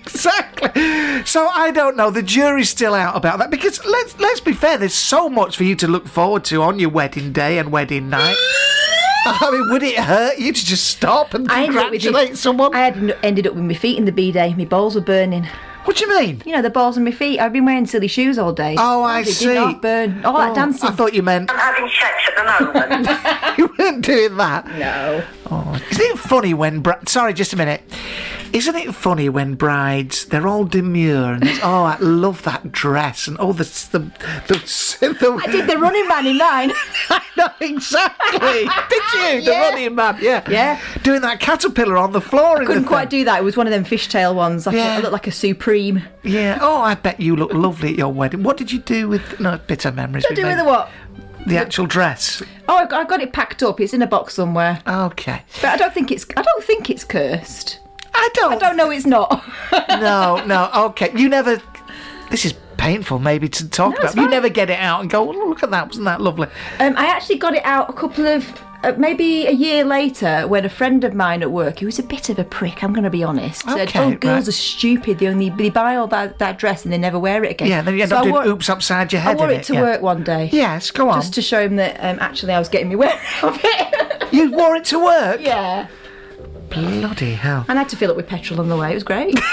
[0.00, 1.24] exactly.
[1.24, 2.10] So I don't know.
[2.10, 4.78] The jury's still out about that because let's let's be fair.
[4.78, 8.08] There's so much for you to look forward to on your wedding day and wedding
[8.10, 8.36] night.
[9.24, 12.74] I mean, would it hurt you to just stop and I congratulate my- someone?
[12.74, 14.54] I had ended up with my feet in the b-day.
[14.54, 15.46] My balls were burning.
[15.84, 16.42] What do you mean?
[16.46, 17.40] You know, the balls on my feet.
[17.40, 18.76] I've been wearing silly shoes all day.
[18.78, 19.46] Oh, I They see.
[19.46, 20.24] Did not burn.
[20.24, 20.88] All that Oh, dancing.
[20.88, 23.58] I thought you meant I'm having sex at the moment.
[23.58, 24.66] you weren't doing that.
[24.78, 25.24] no.
[25.50, 26.80] Oh, isn't it funny when?
[26.80, 27.82] Bri- Sorry, just a minute.
[28.52, 33.36] Isn't it funny when brides they're all demure and oh, I love that dress and
[33.40, 33.98] oh, the the
[34.48, 35.12] the.
[35.18, 36.72] the I did the running man in mine.
[37.08, 38.40] I know exactly.
[38.40, 39.44] Did you?
[39.44, 39.60] The Yeah.
[39.70, 40.80] running man, yeah, Yeah.
[41.02, 42.60] doing that caterpillar on the floor.
[42.60, 43.38] in Couldn't quite do that.
[43.40, 44.66] It was one of them fishtail ones.
[44.66, 44.96] Like Yeah.
[44.96, 46.02] I looked like a supreme.
[46.22, 46.58] Yeah.
[46.60, 48.42] Oh, I bet you look lovely at your wedding.
[48.42, 49.40] What did you do with?
[49.40, 50.24] No, bitter memories.
[50.24, 50.90] To we do with the what?
[51.46, 52.42] The actual dress.
[52.68, 53.80] Oh, I got, I got it packed up.
[53.80, 54.80] It's in a box somewhere.
[54.86, 55.42] Okay.
[55.60, 56.24] But I don't think it's.
[56.36, 57.80] I don't think it's cursed.
[58.14, 58.52] I don't.
[58.52, 58.90] I don't know.
[58.90, 59.42] It's not.
[59.88, 60.70] No, no.
[60.88, 61.12] Okay.
[61.16, 61.60] You never.
[62.30, 64.16] This is painful, maybe to talk about.
[64.16, 65.28] You never get it out and go.
[65.28, 65.86] Oh, look at that!
[65.88, 66.48] Wasn't that lovely?
[66.78, 68.46] Um, I actually got it out a couple of,
[68.82, 72.02] uh, maybe a year later, when a friend of mine at work, who was a
[72.02, 75.18] bit of a prick, I'm going to be honest, said, Okay, "Oh, girls are stupid.
[75.18, 77.82] They only they buy all that, that dress and they never wear it again." Yeah.
[77.82, 79.36] Then you end So up I doing wore, oops upside your head.
[79.36, 79.82] I wore in it to yeah.
[79.82, 80.50] work one day.
[80.52, 80.90] Yes.
[80.90, 81.20] Go on.
[81.20, 84.32] Just to show him that um, actually I was getting me wear out of it.
[84.34, 85.40] You wore it to work.
[85.40, 85.86] yeah.
[86.72, 87.64] Bloody hell.
[87.68, 88.90] And I had to fill up with petrol on the way.
[88.90, 89.38] It was great.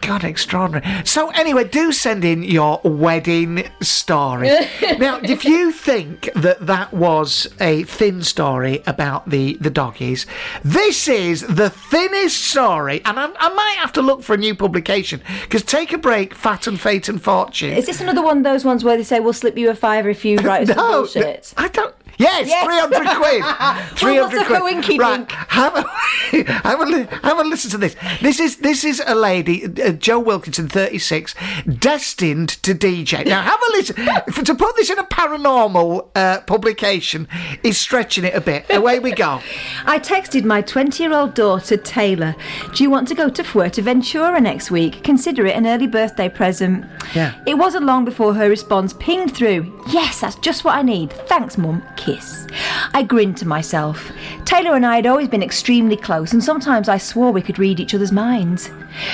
[0.00, 1.04] God, extraordinary.
[1.04, 4.48] So, anyway, do send in your wedding story.
[4.98, 10.26] now, if you think that that was a thin story about the, the doggies,
[10.62, 14.54] this is the thinnest story, and I, I might have to look for a new
[14.54, 17.72] publication because Take a Break, Fat and Fate and Fortune.
[17.72, 20.10] Is this another one of those ones where they say we'll slip you a fiver
[20.10, 21.54] if you write us some bullshit?
[21.56, 21.94] I don't.
[22.20, 22.64] Yes, Yes.
[22.64, 23.42] 300 quid.
[23.98, 24.60] 300 what's quid.
[24.84, 25.82] coinky right, have a,
[26.68, 27.96] have, a, li- have a listen to this.
[28.20, 31.34] This is this is a lady, uh, Joe Wilkinson, 36,
[31.78, 33.24] destined to DJ.
[33.26, 33.94] Now, have a listen.
[34.28, 37.28] If- to put this in a paranormal uh, publication
[37.62, 38.64] is stretching it a bit.
[38.70, 39.40] Away we go.
[39.86, 42.34] I texted my 20 year old daughter, Taylor,
[42.74, 45.02] Do you want to go to Fuerteventura next week?
[45.04, 46.84] Consider it an early birthday present.
[47.14, 47.34] Yeah.
[47.46, 51.12] It wasn't long before her response pinged through Yes, that's just what I need.
[51.26, 51.82] Thanks, Mum.
[52.14, 52.46] Kiss.
[52.92, 54.10] I grinned to myself.
[54.44, 57.78] Taylor and I had always been extremely close, and sometimes I swore we could read
[57.78, 58.68] each other's minds.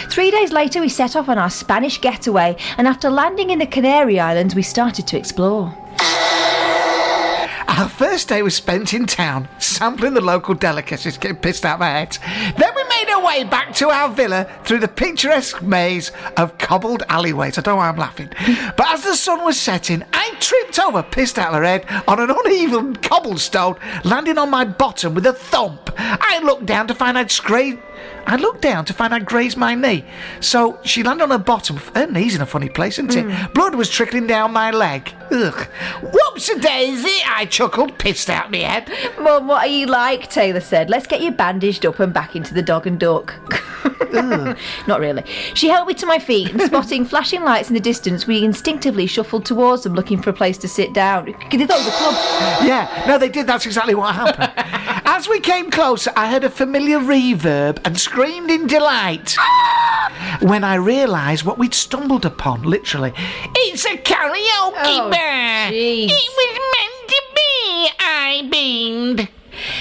[0.09, 3.67] Three days later, we set off on our Spanish getaway, and after landing in the
[3.67, 5.77] Canary Islands, we started to explore.
[7.69, 11.81] Our first day was spent in town, sampling the local delicacies, getting pissed out of
[11.81, 12.17] my head.
[12.57, 12.83] Then we
[13.27, 17.59] way back to our villa through the picturesque maze of cobbled alleyways.
[17.59, 18.31] I don't know why I'm laughing.
[18.77, 22.21] But as the sun was setting, I tripped over, pissed out of my head, on
[22.21, 25.91] an uneven cobblestone, landing on my bottom with a thump.
[25.99, 27.83] I looked down to find I'd scraped.
[28.27, 30.05] I looked down to find I'd grazed my knee.
[30.41, 31.77] So she landed on her bottom.
[31.95, 33.25] Her knee's in a funny place, isn't it?
[33.25, 33.53] Hmm.
[33.53, 35.13] Blood was trickling down my leg.
[35.31, 35.69] Ugh.
[36.03, 38.91] Whoops a daisy, I chuckled, pissed out my head.
[39.19, 40.31] Mum, what are you like?
[40.31, 40.91] Taylor said.
[40.91, 43.35] Let's get you bandaged up and back into the dog and duck.
[44.13, 45.25] Not really.
[45.55, 49.07] She helped me to my feet and spotting flashing lights in the distance, we instinctively
[49.07, 51.27] shuffled towards them looking for a place to sit down.
[51.27, 52.15] They thought it was a club.
[52.65, 53.47] Yeah, no, they did.
[53.47, 54.53] That's exactly what happened.
[55.07, 59.35] As we came closer, I heard a familiar reverb and screamed in delight.
[59.39, 59.87] Ah!
[60.41, 63.13] when I realised what we'd stumbled upon, literally.
[63.55, 64.37] It's a karaoke
[64.99, 65.11] Oh!
[65.21, 66.09] Jeez.
[66.11, 69.29] It was meant to be, I beamed.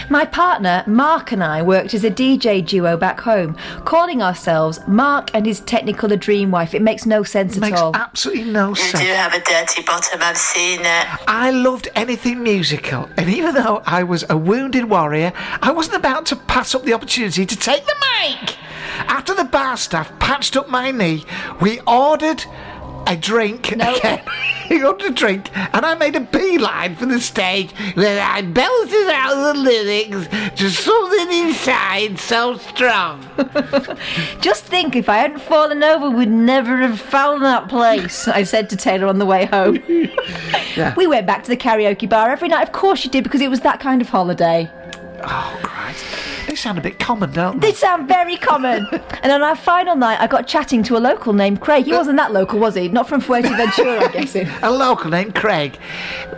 [0.09, 5.31] My partner, Mark, and I worked as a DJ duo back home, calling ourselves Mark
[5.33, 6.73] and his technical dream wife.
[6.73, 7.91] It makes no sense Makes at all.
[7.91, 9.03] Makes absolutely no You sense.
[9.03, 11.07] do have a dirty bottom, I've seen it.
[11.27, 16.25] I loved anything musical, and even though I was a wounded warrior, I wasn't about
[16.27, 18.55] to pass up the opportunity to take the mic.
[19.07, 21.25] After the bar staff patched up my knee,
[21.59, 22.45] we ordered
[23.07, 23.95] a drink No.
[23.95, 24.21] again.
[24.67, 29.07] he ordered a drink, and I made a beeline for the stage where I belted
[29.07, 30.27] out the lyrics
[30.59, 33.25] to something inside so strong.
[34.41, 38.69] Just think, if I hadn't fallen over, we'd never have found that place, I said
[38.71, 39.81] to Taylor on the way home.
[40.97, 42.63] We went back to the karaoke bar every night.
[42.63, 44.69] Of course you did, because it was that kind of holiday.
[45.23, 46.03] Oh, Christ.
[46.55, 47.71] They sound a bit common, don't they?
[47.71, 48.87] They sound very common.
[49.23, 51.83] and on our final night, I got chatting to a local named Craig.
[51.83, 52.87] He uh, wasn't that local, was he?
[52.87, 54.47] Not from Fuerteventura, I'm guessing.
[54.63, 55.77] A local named Craig.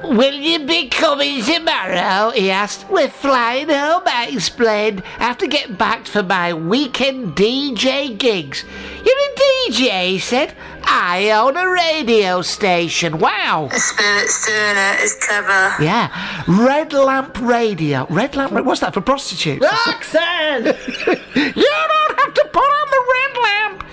[0.03, 2.31] Will you be coming tomorrow?
[2.31, 2.89] He asked.
[2.89, 5.03] We're flying home, I explained.
[5.19, 8.65] I have to get back for my weekend DJ gigs.
[9.05, 10.55] You're a DJ, he said.
[10.89, 13.19] I own a radio station.
[13.19, 13.67] Wow.
[13.71, 15.83] The spirit's doing it, it's clever.
[15.83, 16.09] Yeah.
[16.47, 18.07] Red Lamp Radio.
[18.09, 18.53] Red Lamp.
[18.65, 19.61] What's that for prostitutes?
[20.13, 20.65] Roxanne!
[20.65, 23.83] you don't have to put on the red lamp.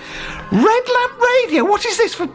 [0.51, 1.63] Red Lamp Radio.
[1.65, 2.27] What is this for?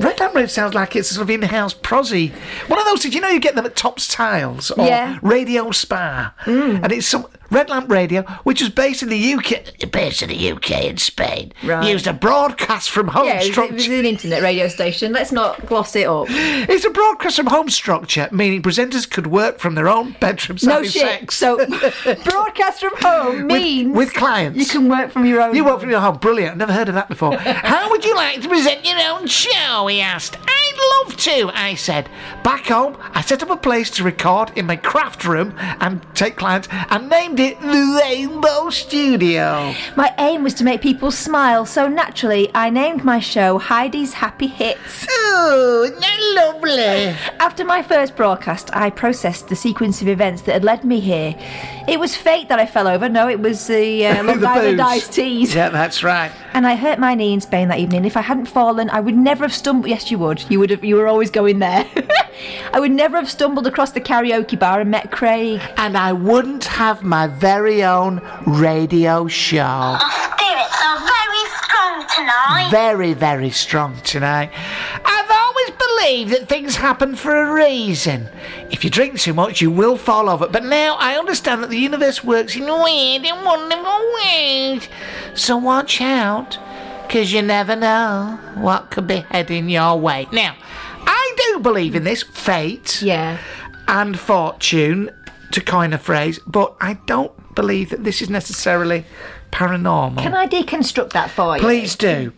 [0.00, 2.28] Red Lamp Radio sounds like it's sort of in-house prosy.
[2.68, 5.18] One of those things, you know, you get them at Topps Tiles or Yeah.
[5.22, 6.82] Radio Spa, mm.
[6.82, 10.50] and it's some Red Lamp Radio, which was based in the UK, based in the
[10.52, 11.52] UK and Spain.
[11.64, 11.88] Right.
[11.90, 13.74] Used a broadcast from home Yeah, was, it structure.
[13.74, 15.12] was an internet radio station.
[15.12, 16.26] Let's not gloss it up.
[16.28, 20.82] It's a broadcast from home structure, meaning presenters could work from their own bedrooms No
[20.82, 20.92] shit.
[21.02, 21.36] sex.
[21.36, 21.56] So,
[22.24, 24.58] broadcast from home means with clients.
[24.58, 25.54] you can work from your own.
[25.54, 26.16] You work from your home.
[26.18, 26.56] Brilliant.
[26.56, 27.36] Never heard of that before.
[27.38, 29.86] How would you like to present your own show?
[29.86, 30.36] He asked.
[30.76, 32.08] I'd love to, I said.
[32.42, 36.36] Back home, I set up a place to record in my craft room and take
[36.36, 39.74] clients and named it the Rainbow Studio.
[39.96, 44.46] My aim was to make people smile, so naturally, I named my show Heidi's Happy
[44.46, 45.06] Hits.
[45.10, 47.16] Oh, isn't that lovely?
[47.40, 51.34] After my first broadcast, I processed the sequence of events that had led me here.
[51.88, 53.08] It was fate that I fell over.
[53.08, 55.54] No, it was the uh, Long Island iced teas.
[55.54, 56.32] Yeah, that's right.
[56.52, 58.04] And I hurt my knee in Spain that evening.
[58.04, 59.88] If I hadn't fallen, I would never have stumbled.
[59.88, 60.44] Yes, you would.
[60.50, 60.84] You would have.
[60.84, 61.88] You were always going there.
[62.72, 65.60] I would never have stumbled across the karaoke bar and met Craig.
[65.76, 69.96] And I wouldn't have my very own radio show.
[70.00, 72.68] Oh, Spirits are very strong tonight.
[72.70, 74.50] Very, very strong tonight.
[75.04, 78.28] I've always believed that things happen for a reason.
[78.70, 80.48] If you drink too much, you will fall over.
[80.48, 84.88] But now I understand that the universe works in weird and wonderful ways.
[85.34, 86.58] So watch out,
[87.06, 90.26] because you never know what could be heading your way.
[90.32, 90.54] Now,
[91.06, 93.38] I do believe in this fate Yeah.
[93.88, 95.10] and fortune,
[95.52, 99.04] to coin a phrase, but I don't believe that this is necessarily
[99.52, 100.18] paranormal.
[100.18, 101.62] Can I deconstruct that for you?
[101.62, 102.32] Please do.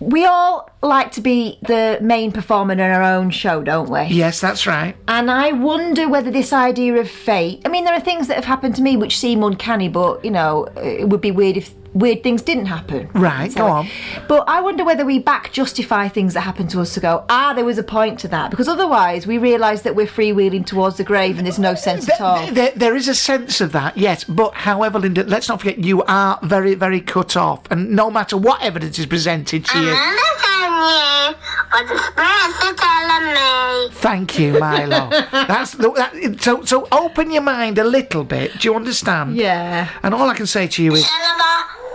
[0.00, 4.02] We all like to be the main performer in our own show, don't we?
[4.06, 4.96] Yes, that's right.
[5.08, 7.62] And I wonder whether this idea of fate.
[7.64, 10.30] I mean, there are things that have happened to me which seem uncanny, but you
[10.30, 13.08] know, it would be weird if weird things didn't happen.
[13.14, 13.88] Right, go on.
[14.28, 17.52] But I wonder whether we back justify things that happen to us to go, ah,
[17.54, 21.04] there was a point to that, because otherwise we realise that we're freewheeling towards the
[21.04, 22.44] grave and there's no sense at all.
[22.46, 24.24] There, there- there is a sense of that, yes.
[24.24, 28.36] But however, Linda, let's not forget you are very, very cut off, and no matter
[28.36, 31.36] what evidence is presented to you, I'm you
[31.70, 33.94] what the spirits are telling me.
[33.94, 35.08] thank you, Milo.
[35.32, 36.64] That's the, that, so.
[36.64, 38.52] So open your mind a little bit.
[38.58, 39.36] Do you understand?
[39.36, 39.88] Yeah.
[40.02, 41.04] And all I can say to you is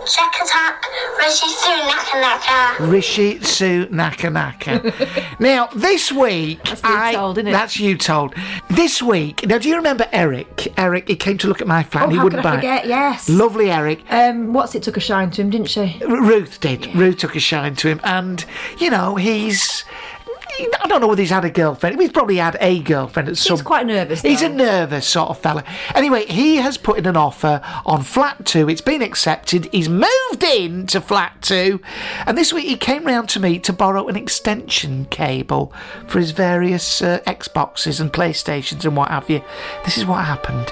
[0.10, 2.84] Shalaba, Shakatak, Rishi Sunaka Naka.
[2.92, 4.94] Rishi Su Naka Naka.
[5.40, 7.52] now this week, That's you I told, isn't it?
[7.52, 8.34] that's you told.
[8.70, 10.74] This week, now do you remember Eric?
[10.78, 12.02] Eric, he came to look at my flat.
[12.02, 12.58] Oh, and he how wouldn't could I buy.
[12.58, 12.88] forget?
[12.88, 13.30] Yes.
[13.30, 14.02] Lovely Eric.
[14.12, 16.00] Um, what's it took a shine to him, didn't she?
[16.06, 16.94] R- Ruth did.
[16.96, 18.44] Ruth took a shine to him, and
[18.78, 19.84] you know he's.
[20.82, 22.00] I don't know whether he's had a girlfriend.
[22.00, 23.58] He's probably had a girlfriend at some.
[23.58, 24.22] He's quite nervous.
[24.22, 25.64] He's a nervous sort of fella.
[25.96, 28.70] Anyway, he has put in an offer on flat two.
[28.70, 29.70] It's been accepted.
[29.72, 31.82] He's moved in to flat two.
[32.26, 35.74] And this week he came round to me to borrow an extension cable
[36.08, 39.42] for his various uh, Xboxes and PlayStations and what have you.
[39.86, 40.72] This is what happened.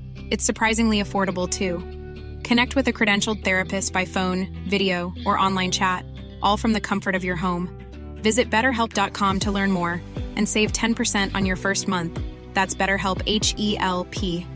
[0.31, 1.79] It's surprisingly affordable too.
[2.43, 6.05] Connect with a credentialed therapist by phone, video, or online chat,
[6.41, 7.67] all from the comfort of your home.
[8.23, 10.01] Visit betterhelp.com to learn more
[10.37, 12.17] and save 10% on your first month.
[12.53, 14.47] That's BetterHelp H E L P.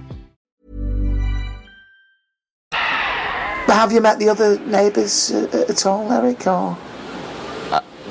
[2.72, 6.48] Have you met the other neighbours uh, at all, Eric?
[6.48, 6.78] Or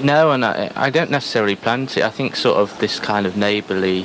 [0.03, 2.05] No, and I, I don't necessarily plan to.
[2.05, 4.05] I think sort of this kind of neighbourly,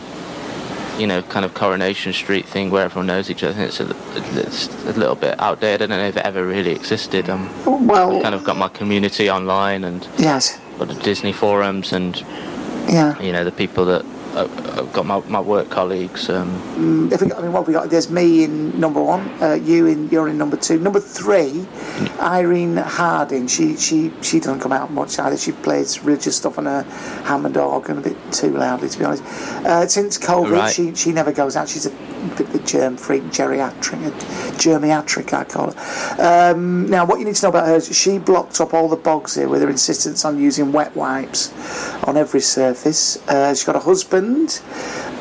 [1.00, 3.54] you know, kind of Coronation Street thing where everyone knows each other.
[3.54, 5.92] I think it's a, it's a little bit outdated.
[5.92, 7.30] I don't know if it ever really existed.
[7.30, 7.50] Um,
[7.88, 12.18] well, I've kind of got my community online and yes, got the Disney forums and
[12.90, 13.20] yeah.
[13.22, 16.30] you know the people that I've got my, my work colleagues.
[16.30, 17.90] Um, Mm, if we I mean, what have we got?
[17.90, 19.28] There's me in number one.
[19.42, 20.80] Uh, you in you're in number two.
[20.80, 21.68] Number three,
[22.22, 23.48] Irene Harding.
[23.48, 25.36] She she she doesn't come out much either.
[25.38, 26.84] She plays religious stuff on her
[27.26, 29.24] Hammond organ a bit too loudly, to be honest.
[29.66, 30.74] Uh, since COVID, Right.
[30.74, 31.68] she she never goes out.
[31.68, 31.92] She's a
[32.38, 34.12] bit of a germ freak, geriatric, a
[34.58, 36.52] germiatric, I call her.
[36.54, 38.96] Um, now, what you need to know about her is she blocked up all the
[38.98, 41.52] bogs here with her insistence on using wet wipes
[42.06, 43.18] on every surface.
[43.28, 44.19] Uh, she's got a husband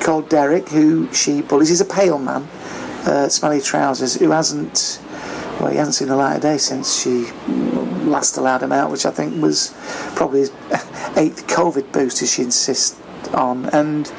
[0.00, 1.68] called Derek who she bullies.
[1.68, 2.42] He's a pale man,
[3.06, 5.00] uh, smelly trousers, who hasn't.
[5.60, 7.26] Well, he hasn't seen the light of day since she
[8.08, 9.74] last allowed him out, which I think was
[10.14, 10.50] probably his
[11.16, 12.98] eighth COVID booster she insists
[13.34, 13.66] on.
[13.70, 14.10] And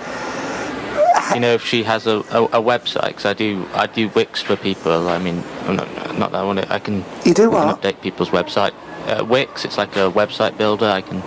[1.33, 4.41] you know if she has a, a, a website because I do I do Wix
[4.41, 5.09] for people.
[5.09, 6.73] I mean, not, not that I want to.
[6.73, 7.05] I can.
[7.25, 7.81] You do what?
[7.81, 8.73] update people's website.
[9.07, 10.85] Uh, Wix, it's like a website builder.
[10.85, 11.21] I can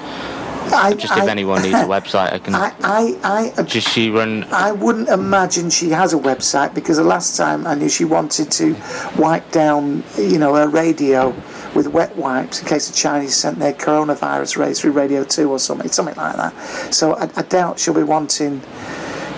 [0.72, 2.55] I, just if I- anyone needs a website, I can.
[2.55, 4.44] I, I, I, Does she run?
[4.53, 8.51] I wouldn't imagine she has a website because the last time I knew she wanted
[8.53, 8.77] to
[9.16, 11.35] wipe down, you know, her radio
[11.75, 15.59] with wet wipes in case the Chinese sent their coronavirus rays through Radio 2 or
[15.59, 16.94] something, something like that.
[16.94, 18.61] So I, I doubt she'll be wanting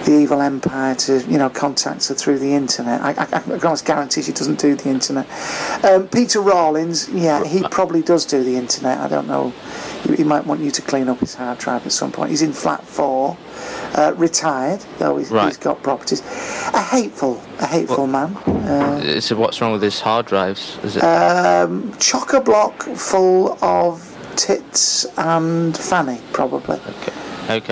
[0.04, 3.00] the evil empire to, you know, contact her through the internet.
[3.00, 5.26] I, I, I can almost guarantee she doesn't do the internet.
[5.84, 8.98] Um, Peter Rawlins, yeah, he probably does do the internet.
[8.98, 9.50] I don't know.
[10.04, 12.30] He, he might want you to clean up his hard drive at some point.
[12.30, 13.36] He's in flat four,
[13.94, 15.46] uh, retired, though he's, Right.
[15.46, 16.20] he's got properties.
[16.74, 18.36] A hateful, a hateful man.
[18.36, 20.76] Uh, So what's wrong with his hard drives?
[20.84, 21.02] Is it?
[21.02, 26.76] um, chock a block full of tits and fanny, probably.
[26.76, 27.12] okay.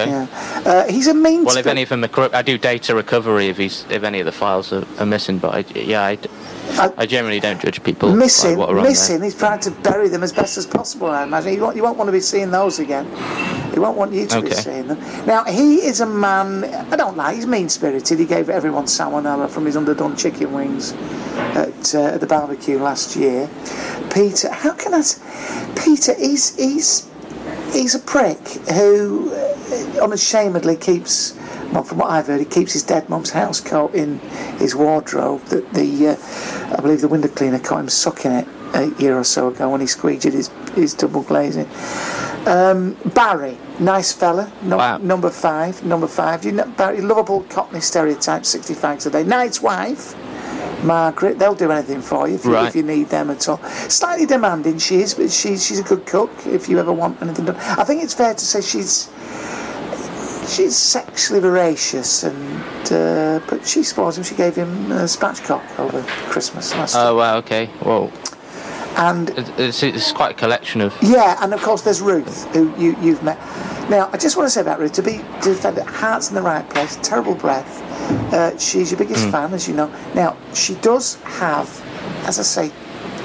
[0.09, 0.27] Yeah.
[0.65, 1.45] Uh, he's a mean.
[1.45, 4.21] Well, if any of them are corrupt, I do data recovery if he's if any
[4.21, 5.39] of the files are, are missing.
[5.39, 6.19] But I, yeah, I,
[6.97, 8.15] I generally don't judge people.
[8.15, 9.23] missing, what are on missing.
[9.23, 11.09] He's trying to bury them as best as possible.
[11.09, 13.07] I imagine you won't, you won't want to be seeing those again.
[13.73, 14.99] He won't want you to be seeing them.
[15.27, 16.65] Now he is a man.
[16.65, 17.37] I don't like.
[17.37, 18.19] He's mean spirited.
[18.19, 23.17] He gave everyone salmonella from his underdone chicken wings at, uh, at the barbecue last
[23.17, 23.49] year.
[24.13, 25.03] Peter, how can I?
[25.75, 27.09] Peter, he's he's
[27.73, 28.39] he's a prick
[28.71, 29.31] who
[30.01, 31.35] unashamedly keeps.
[31.73, 34.19] Well, from what I've heard, he keeps his dead mum's house coat in
[34.59, 35.43] his wardrobe.
[35.47, 39.25] That the, uh, I believe the window cleaner caught him sucking it a year or
[39.25, 41.69] so ago when he squeegeed his, his double glazing.
[42.47, 44.99] Um, Barry, nice fella, Wow.
[44.99, 46.45] number five, number five.
[46.45, 49.23] You know, Barry, lovable Cockney stereotype, 60 fags a day.
[49.25, 50.15] Nice wife,
[50.85, 51.39] Margaret.
[51.39, 52.67] They'll do anything for you if, you Right.
[52.69, 53.61] if you need them at all.
[53.89, 56.31] Slightly demanding she is, but she's she's a good cook.
[56.47, 59.09] If you ever want anything done, I think it's fair to say she's
[60.47, 64.25] she's sexually voracious, and uh, but she spoils him.
[64.25, 67.05] She gave him a spatchcock over Christmas last year.
[67.07, 67.71] Oh wow, okay.
[67.85, 68.11] Well,
[68.97, 70.95] and it's, it's quite a collection of.
[71.03, 73.39] Yeah, and of course there's Ruth, who you, you've met.
[73.89, 76.35] Now, I just want to say about Ruth, to be to defend her, heart's in
[76.35, 77.81] the right place, terrible breath.
[78.33, 79.31] Uh, she's your biggest Mm.
[79.33, 79.91] fan, as you know.
[80.15, 81.69] Now, she does have,
[82.27, 82.73] as I say,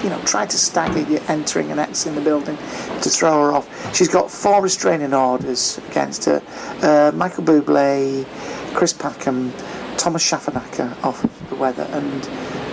[0.03, 3.95] you know, try to stagger you entering and exiting the building to throw her off.
[3.95, 6.41] She's got four restraining orders against her.
[6.81, 8.25] Uh, Michael Bublé,
[8.73, 9.51] Chris Packham,
[9.97, 12.23] Tomasz Schafernaker off of the weather, and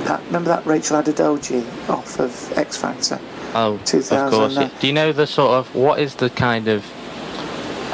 [0.06, 3.18] that, remember that Rachel Adedeji off of X Factor.
[3.54, 4.56] Oh, of course.
[4.80, 6.84] Do you know the sort of what is the kind of?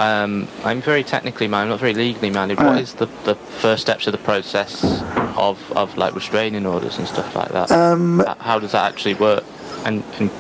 [0.01, 2.57] Um, I'm very technically minded, not very legally minded.
[2.57, 4.83] What is the, the first steps of the process
[5.37, 7.71] of, of like restraining orders and stuff like that?
[7.71, 9.45] Um, How does that actually work?
[9.85, 10.31] And, and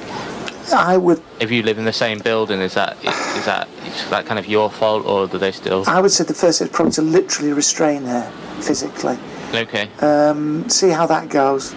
[0.72, 4.24] I would if you live in the same building, is that is that is that
[4.24, 5.84] kind of your fault, or do they still?
[5.86, 9.18] I would say the first is probably to literally restrain her physically.
[9.52, 9.90] Okay.
[10.00, 11.74] Um, see how that goes.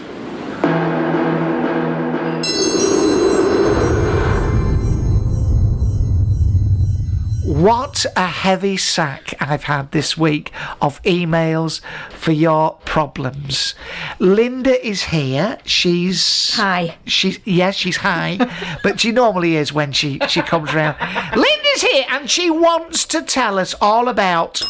[7.63, 10.51] What a heavy sack I've had this week
[10.81, 13.73] of emails for your problems.
[14.19, 15.57] Linda is here.
[15.63, 16.97] She's Hi.
[17.05, 18.37] She's yes, she's high,
[18.83, 20.97] but she normally is when she she comes round.
[21.37, 24.61] Linda's here, and she wants to tell us all about.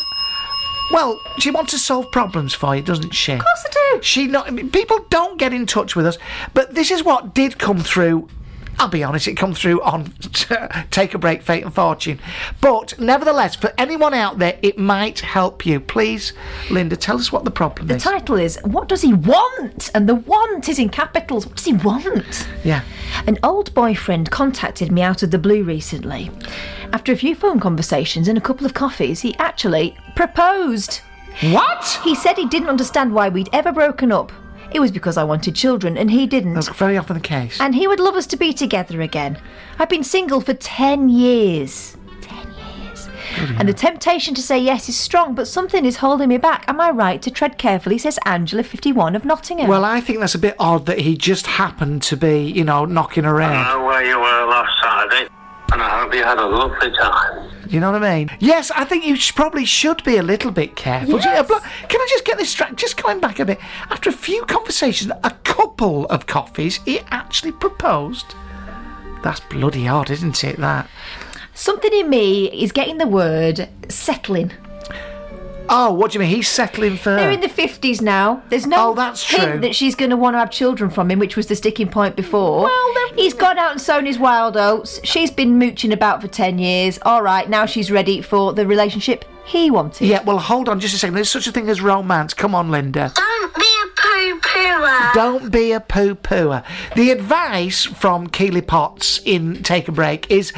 [0.91, 3.31] Well, she wants to solve problems for you, doesn't she?
[3.31, 4.03] Of course I do.
[4.03, 6.19] She not people don't get in touch with us,
[6.53, 8.29] but this is what did come through
[8.80, 10.13] I'll be honest, it come through on
[10.91, 12.19] Take a Break, Fate and Fortune.
[12.59, 15.80] But nevertheless, for anyone out there, it might help you.
[15.80, 16.34] Please,
[16.69, 18.03] Linda, tell us what the problem The is.
[18.03, 19.91] The title is What Does He Want?
[19.93, 21.45] And the want is in capitals.
[21.45, 22.47] What does he want?
[22.63, 22.82] yeah.
[23.28, 26.32] An old boyfriend contacted me out of the blue recently.
[26.91, 31.01] After a few phone conversations and a couple of coffees, he actually proposed.
[31.41, 31.99] What?
[32.03, 34.32] He said he didn't understand why we'd ever broken up.
[34.74, 36.55] It was because I wanted children and he didn't.
[36.55, 37.59] That's very often the case.
[37.59, 39.39] And he would love us to be together again.
[39.80, 41.95] I've been single for 10 years.
[42.21, 43.09] 10 years.
[43.57, 46.65] And the temptation to say yes is strong, but something is holding me back.
[46.67, 49.67] Am I right to tread carefully, says Angela, 51 of Nottingham.
[49.67, 52.86] Well, I think that's a bit odd that he just happened to be, you know,
[52.86, 53.51] knocking around.
[53.51, 53.80] I around.
[53.80, 55.30] know where you were last Saturday,
[55.74, 57.49] and I hope you had a lovely time.
[57.67, 58.30] You know what I mean?
[58.39, 61.15] Yes, I think you sh- probably should be a little bit careful.
[61.15, 61.49] Uh, yes.
[61.49, 62.76] A Can I just get this straight?
[62.76, 63.59] Just going back a bit.
[63.89, 68.36] After a few conversations, a couple of coffees, he actually proposed.
[69.24, 70.57] That's bloody hard, isn't it?
[70.57, 70.88] That.
[71.55, 74.51] Something in me is getting the word settling.
[75.76, 76.30] Oh, what do you mean?
[76.30, 77.15] He's settling for.
[77.15, 78.43] They're in the 50s now.
[78.49, 79.59] There's no Oh, that's hint true.
[79.61, 82.15] that she's going to want to have children from him, which was the sticking point
[82.15, 82.63] before.
[82.65, 84.99] Well, then- He's gone out and sown his wild oats.
[85.03, 86.99] She's been mooching about for 10 years.
[87.03, 90.07] All right, now she's ready for the relationship he wanted.
[90.07, 91.15] Yeah, well, hold on just a second.
[91.15, 92.34] There's such a thing as romance.
[92.34, 93.11] Come on, Linda.
[93.15, 95.13] Don't be a poo-pooer.
[95.13, 96.63] Don't be a poo pooer.
[96.95, 100.53] The advice from Keely Potts in Take a Break is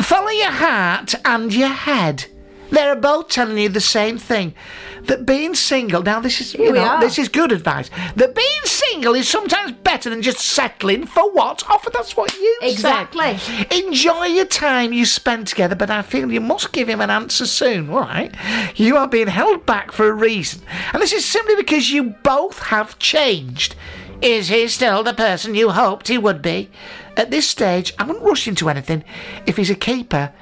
[0.00, 2.26] follow your heart and your head.
[2.72, 4.54] They're both telling you the same thing.
[5.02, 7.00] That being single, now this is you know, are.
[7.00, 7.90] this is good advice.
[8.16, 11.92] That being single is sometimes better than just settling for what offered.
[11.92, 12.70] That's what you said.
[12.70, 13.38] Exactly.
[13.78, 17.44] Enjoy your time you spend together, but I feel you must give him an answer
[17.44, 18.34] soon, all right?
[18.76, 20.62] You are being held back for a reason.
[20.94, 23.74] And this is simply because you both have changed.
[24.22, 26.70] Is he still the person you hoped he would be?
[27.18, 29.04] At this stage, I wouldn't rush into anything.
[29.44, 30.32] If he's a keeper,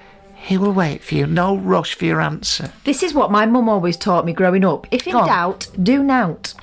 [0.43, 1.27] he will wait for you.
[1.27, 2.73] No rush for your answer.
[2.85, 4.87] This is what my mum always taught me growing up.
[4.91, 5.27] If in Go on.
[5.29, 6.55] doubt, do nout.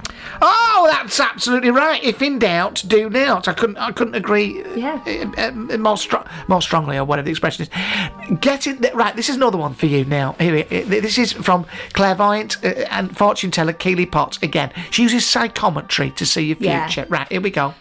[0.41, 2.03] Oh, that's absolutely right.
[2.03, 3.47] If in doubt, do not.
[3.47, 3.77] I couldn't.
[3.77, 4.63] I couldn't agree.
[4.75, 5.01] Yeah.
[5.37, 8.39] uh, uh, more stro- more strongly, or whatever the expression is.
[8.39, 9.15] Get it right.
[9.15, 10.33] This is another one for you now.
[10.39, 14.39] Here, uh, this is from clairvoyant uh, and fortune teller Keely Potts.
[14.41, 16.87] Again, she uses psychometry to see your Yeah.
[16.87, 17.07] future.
[17.09, 17.27] Right.
[17.31, 17.73] Here we go.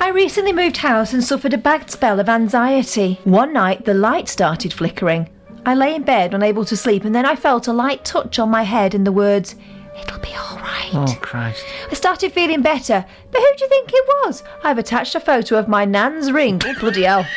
[0.00, 3.20] I recently moved house and suffered a bad spell of anxiety.
[3.24, 5.28] One night, the light started flickering.
[5.66, 8.50] I lay in bed, unable to sleep, and then I felt a light touch on
[8.50, 9.54] my head and the words,
[9.98, 10.90] It'll be all right.
[10.92, 11.64] Oh Christ.
[11.90, 14.42] I started feeling better, but who do you think it was?
[14.62, 16.60] I've attached a photo of my nan's ring.
[16.64, 17.26] Oh, bloody hell.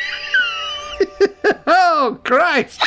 [1.66, 2.80] Oh Christ.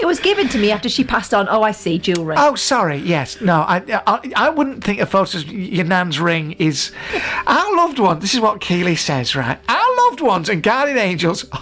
[0.00, 1.46] It was given to me after she passed on.
[1.50, 2.36] Oh, I see, jewellery.
[2.38, 2.96] Oh, sorry.
[2.96, 3.40] Yes.
[3.42, 6.90] No, I, I, I wouldn't think a photo of your nan's ring is.
[7.46, 9.58] Our loved ones, this is what Keely says, right?
[9.68, 11.44] Our loved ones and guardian angels.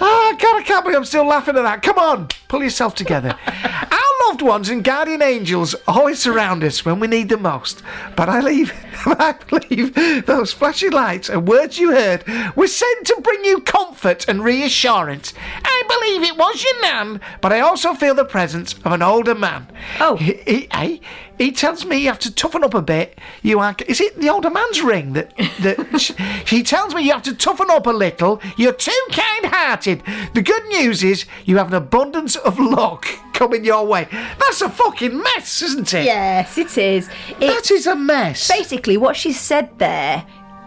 [0.00, 1.82] Oh, God, I can't believe I'm still laughing at that.
[1.82, 3.38] Come on, pull yourself together.
[3.46, 7.82] Our loved ones and guardian angels always surround us when we need them most.
[8.16, 8.72] But I leave,
[9.06, 9.94] I believe
[10.26, 12.24] those flashing lights and words you heard
[12.56, 15.34] were sent to bring you comfort and reassurance.
[15.64, 19.34] I believe it was your nan, but I also feel the presence of an older
[19.34, 19.66] man.
[20.00, 20.16] Oh.
[20.16, 20.98] he, he, eh?
[21.38, 23.18] He tells me you have to toughen up a bit.
[23.42, 23.74] You are.
[23.86, 25.98] Is it the older man's ring that that?
[26.00, 26.12] sh-
[26.50, 28.40] he tells me you have to toughen up a little.
[28.56, 30.02] You're too kind-hearted.
[30.34, 34.06] The good news is you have an abundance of luck coming your way.
[34.38, 36.04] That's a fucking mess, isn't it?
[36.04, 37.08] Yes, it is.
[37.08, 38.48] That It's is a mess.
[38.48, 40.24] basically what she said there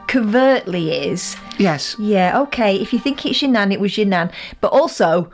[0.07, 1.95] covertly is Yes.
[1.99, 4.31] yeah, okay, if you think it's your nan, it was your nan.
[4.61, 5.29] But also,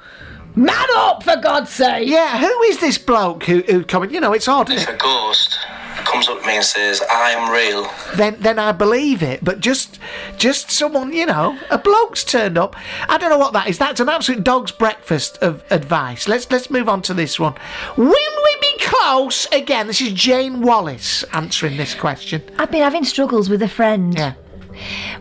[0.56, 2.08] man up for God's sake!
[2.08, 2.39] Yeah.
[2.39, 4.12] Who is this bloke who who coming?
[4.12, 4.70] You know, it's odd.
[4.70, 5.58] If a ghost
[6.06, 9.43] comes up to me and says, I'm real, then then I believe it.
[9.43, 9.99] But just
[10.38, 12.76] just someone, you know, a bloke's turned up.
[13.08, 13.78] I don't know what that is.
[13.78, 16.28] That's an absolute dog's breakfast of advice.
[16.28, 17.56] Let's let's move on to this one.
[17.97, 19.88] Will we be close again?
[19.88, 22.43] This is Jane Wallace answering this question.
[22.58, 24.16] I've been having struggles with a friend.
[24.16, 24.34] Yeah.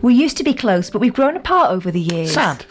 [0.01, 2.33] We used to be close, but we've grown apart over the years.
[2.33, 2.65] Sad.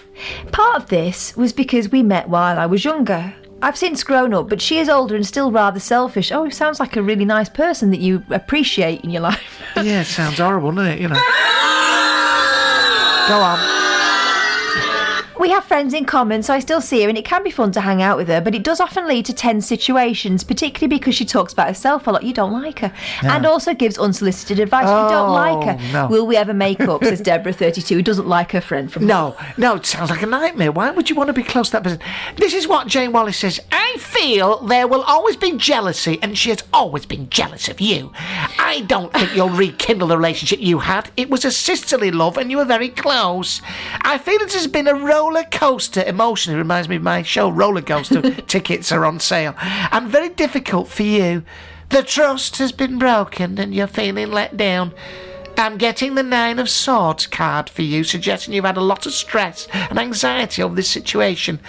[0.52, 3.34] Part of this was because we met while I was younger.
[3.62, 6.32] I've since grown up, but she is older and still rather selfish.
[6.32, 9.62] Oh, sounds like a really nice person that you appreciate in your life.
[9.76, 11.00] Yeah, it sounds horrible, doesn't it?
[11.00, 11.14] You know.
[13.28, 13.91] Go on.
[15.42, 17.72] We have friends in common, so I still see her, and it can be fun
[17.72, 21.16] to hang out with her, but it does often lead to tense situations, particularly because
[21.16, 22.22] she talks about herself a lot.
[22.22, 22.92] You don't like her.
[23.24, 23.34] Yeah.
[23.34, 24.84] And also gives unsolicited advice.
[24.84, 25.76] you don't oh, like her.
[25.80, 26.06] Oh, no.
[26.06, 29.36] Will we ever make up, says Deborah, 32, who doesn't like her friend from No,
[29.56, 30.70] no, it sounds like a nightmare.
[30.70, 31.98] Why would you want to be close to that person?
[32.36, 33.58] This is what Jane Wallace says.
[33.72, 38.12] I feel there will always be jealousy, and she has always been jealous of you.
[38.60, 41.10] I don't think you'll rekindle the relationship you had.
[41.16, 43.60] It was a sisterly love, and you were very close.
[44.02, 46.58] I feel it has been a roller coaster emotionally.
[46.58, 48.20] Reminds me of my show, Roller Coaster.
[48.46, 49.54] Tickets are on sale.
[49.58, 51.44] And very difficult for you.
[51.88, 54.94] The trust has been broken, and you're feeling let down.
[55.56, 59.12] I'm getting the Nine of Swords card for you, suggesting you've had a lot of
[59.12, 61.60] stress and anxiety over this situation.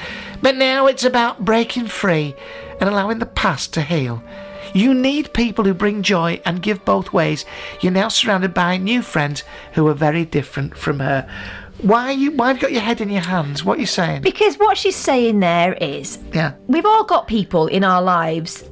[0.42, 2.36] But now it's about breaking free
[2.80, 4.24] and allowing the past to heal.
[4.74, 7.46] You need people who bring joy and give both ways.
[7.82, 9.44] You're now surrounded by new friends
[9.74, 11.30] who are very different from her.
[11.82, 12.32] Why you?
[12.32, 13.64] Why have you got your head in your hands?
[13.66, 14.22] What are you saying?
[14.22, 16.54] Because what she's saying there is Yeah.
[16.68, 18.64] we've all got people in our lives.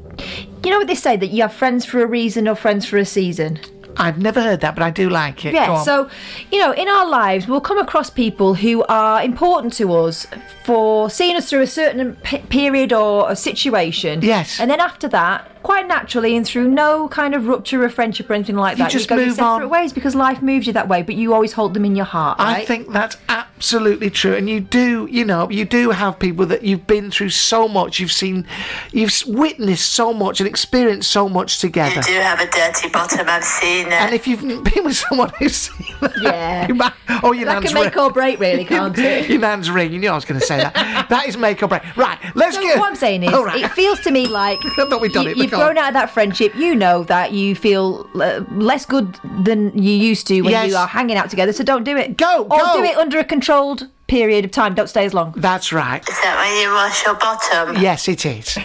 [0.64, 2.98] You know what they say that you have friends for a reason or friends for
[2.98, 3.60] a season?
[3.98, 5.54] I've never heard that, but I do like it.
[5.54, 6.10] Yeah, so,
[6.50, 10.26] you know, in our lives, we'll come across people who are important to us
[10.64, 14.22] for seeing us through a certain p- period or a situation.
[14.22, 14.60] Yes.
[14.62, 18.34] And then after that, quite naturally and through no kind of rupture of friendship or
[18.34, 19.70] anything like You that, just go your move separate on.
[19.70, 22.38] ways because life moves you that way, but you always hold them in your heart,
[22.40, 26.64] I think that's absolutely true, and you do, you know, you do have people that
[26.64, 28.46] you've been through so much, you've seen,
[28.92, 31.96] you've witnessed so much and experienced so much together.
[31.96, 33.94] You do have a dirty bottom, I've seen it.
[33.94, 36.68] And if you've been with someone who's seen that, Yeah.
[36.68, 36.94] you might,
[37.24, 38.04] oh, your that nan's can make ring.
[38.06, 39.30] or break, really, can't it?
[39.30, 39.92] Your nan's ring.
[39.94, 41.08] You knew I was going to say that.
[41.10, 41.82] that is make or break.
[41.96, 42.80] Right, let's So get.
[42.80, 43.64] what I'm saying is, All right.
[43.64, 45.90] it feels to me like I thought we'd done you, it, but You've grown out
[45.90, 46.56] of that friendship.
[46.56, 50.70] You know that you feel uh, less good than you used to when Yes.
[50.70, 51.54] you are hanging out together.
[51.54, 52.18] So don't do it.
[52.18, 52.74] Go, or go.
[52.78, 54.76] do it under a controlled period of time.
[54.76, 55.34] Don't stay as long.
[55.38, 56.02] That's right.
[56.08, 57.82] Is that when you wash your bottom?
[57.82, 58.58] Yes, it is.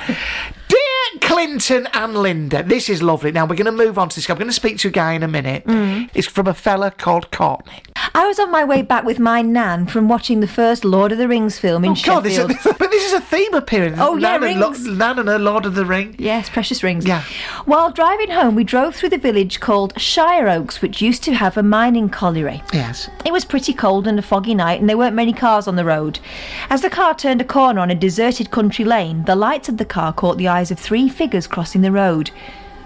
[1.20, 3.32] Clinton and Linda, this is lovely.
[3.32, 4.28] Now we're going to move on to this.
[4.28, 5.64] I'm going to speak to a guy in a minute.
[5.64, 6.10] Mm.
[6.14, 7.82] It's from a fella called Courtney.
[8.14, 11.18] I was on my way back with my nan from watching the first Lord of
[11.18, 12.50] the Rings film in Oh, God, this Sheffield.
[12.52, 13.94] is, but this is a theme appearing.
[13.98, 16.14] Oh, yeah, Nan and, Lo- Nan and her Lord of the Ring.
[16.18, 17.06] Yes, precious rings.
[17.06, 17.22] Yeah.
[17.64, 21.62] While driving home, we drove through the village called Shireoaks, which used to have a
[21.62, 22.62] mining colliery.
[22.72, 23.08] Yes.
[23.24, 25.84] It was pretty cold and a foggy night, and there weren't many cars on the
[25.84, 26.18] road.
[26.70, 29.84] As the car turned a corner on a deserted country lane, the lights of the
[29.84, 32.30] car caught the eyes of three figures crossing the road.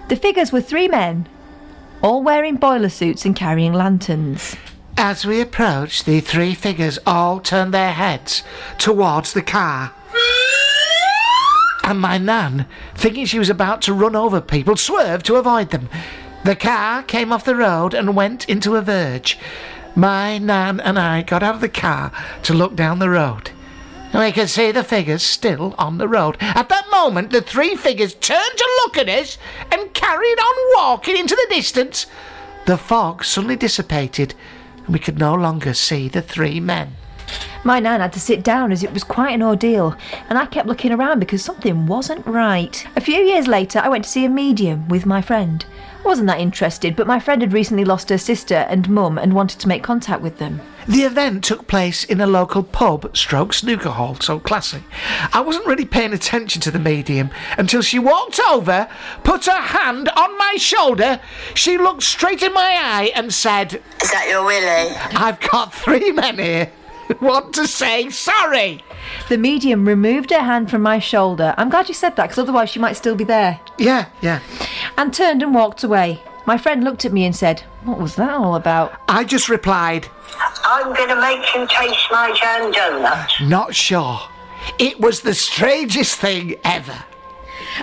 [0.09, 1.29] The figures were three men,
[2.03, 4.57] all wearing boiler suits and carrying lanterns.
[4.97, 8.43] As we approached, the three figures all turned their heads
[8.79, 9.93] towards the car.
[11.85, 15.89] And my nan, thinking she was about to run over people, swerved to avoid them.
[16.45, 19.39] The car came off the road and went into a verge.
[19.95, 23.51] My nan and I got out of the car to look down the road.
[24.13, 26.37] We could see the figures still on the road.
[26.41, 29.39] At that moment, the three figures turned to look at us
[29.71, 32.07] and carried on walking into the distance.
[32.67, 34.35] The fog suddenly dissipated,
[34.85, 36.97] and we could no longer see the three men.
[37.63, 39.95] My nan had to sit down as it was quite an ordeal,
[40.29, 42.85] and I kept looking around because something wasn't right.
[42.97, 45.65] A few years later, I went to see a medium with my friend.
[46.03, 49.35] I wasn't that interested, but my friend had recently lost her sister and mum and
[49.35, 50.61] wanted to make contact with them.
[50.91, 54.83] The event took place in a local pub stroke snooker hall, so classy.
[55.33, 58.89] I wasn't really paying attention to the medium until she walked over,
[59.23, 61.21] put her hand on my shoulder,
[61.55, 64.97] she looked straight in my eye and said, Is that your Willie?
[65.15, 66.73] I've got three men here
[67.07, 68.83] who want to say sorry.
[69.29, 71.55] The medium removed her hand from my shoulder.
[71.57, 73.61] I'm glad you said that because otherwise she might still be there.
[73.79, 74.41] Yeah, yeah.
[74.99, 76.21] And turned and walked away.
[76.51, 79.01] My friend looked at me and said, What was that all about?
[79.07, 80.09] I just replied,
[80.65, 83.41] I'm going to make him taste my jam donut.
[83.41, 84.19] Uh, not sure.
[84.81, 87.05] It was the strangest thing ever.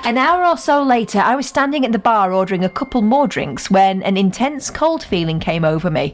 [0.03, 3.26] An hour or so later, I was standing at the bar ordering a couple more
[3.26, 6.13] drinks when an intense cold feeling came over me.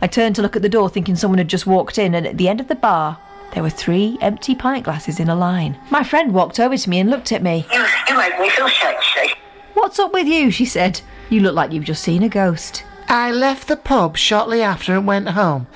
[0.00, 2.36] I turned to look at the door, thinking someone had just walked in, and at
[2.36, 3.16] the end of the bar,
[3.54, 5.78] there were three empty pint glasses in a line.
[5.88, 7.64] My friend walked over to me and looked at me.
[7.72, 9.34] You, you make me feel sexy.
[9.74, 10.50] What's up with you?
[10.50, 11.00] she said.
[11.32, 12.84] You look like you've just seen a ghost.
[13.08, 15.66] I left the pub shortly after and went home.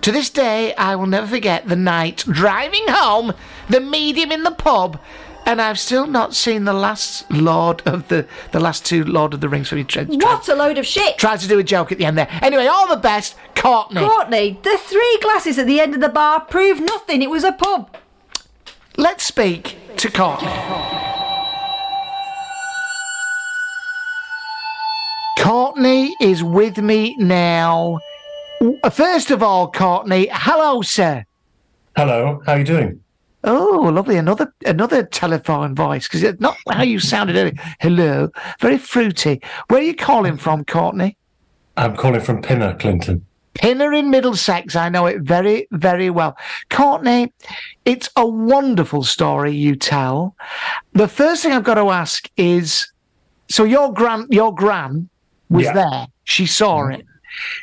[0.00, 3.34] To this day, I will never forget the night driving home,
[3.68, 4.98] the medium in the pub,
[5.44, 9.42] and I've still not seen the last Lord of the the last two Lord of
[9.42, 9.70] the Rings.
[9.70, 11.18] We tried, What a load of shit!
[11.18, 12.28] tried to do a joke at the end there.
[12.40, 14.00] Anyway, all the best, Courtney.
[14.00, 17.20] Courtney, the three glasses at the end of the bar proved nothing.
[17.20, 17.94] It was a pub.
[18.96, 21.01] Let's speak to Courtney.
[25.42, 27.98] Courtney is with me now.
[28.60, 31.24] Uh, First of all, Courtney, hello, sir.
[31.96, 33.00] Hello, how are you doing?
[33.42, 34.16] Oh, lovely!
[34.16, 37.54] Another another telephone voice because it's not how you sounded earlier.
[37.80, 38.30] Hello,
[38.60, 39.42] very fruity.
[39.66, 41.16] Where are you calling from, Courtney?
[41.76, 43.26] I'm calling from Pinner, Clinton.
[43.54, 44.76] Pinner in Middlesex.
[44.76, 46.36] I know it very, very well.
[46.70, 47.32] Courtney,
[47.84, 50.36] it's a wonderful story you tell.
[50.92, 52.92] The first thing I've got to ask is,
[53.50, 55.08] so your gran, your gran
[55.52, 55.72] was Yeah.
[55.74, 56.06] there.
[56.24, 57.04] She saw it.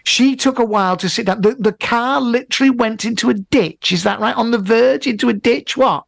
[0.04, 1.42] She took a while to sit down.
[1.42, 3.92] The, the car literally went into a ditch.
[3.92, 4.36] Is that right?
[4.36, 5.78] On the verge into a ditch?
[5.78, 6.04] What?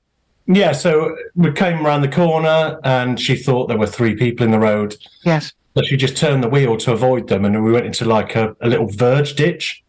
[0.48, 4.52] Yeah, so we came around the corner and she thought there were three people in
[4.52, 4.98] the road.
[5.24, 5.54] Yes.
[5.74, 8.56] But she just turned the wheel to avoid them and we went into like a,
[8.62, 9.84] a little verge ditch.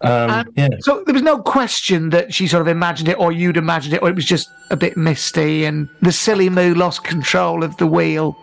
[0.00, 0.68] Um, And yeah.
[0.80, 4.02] So there was no question that she sort of imagined it, or you'd imagined it,
[4.02, 7.86] or it was just a bit misty, and the silly moo lost control of the
[7.86, 8.36] wheel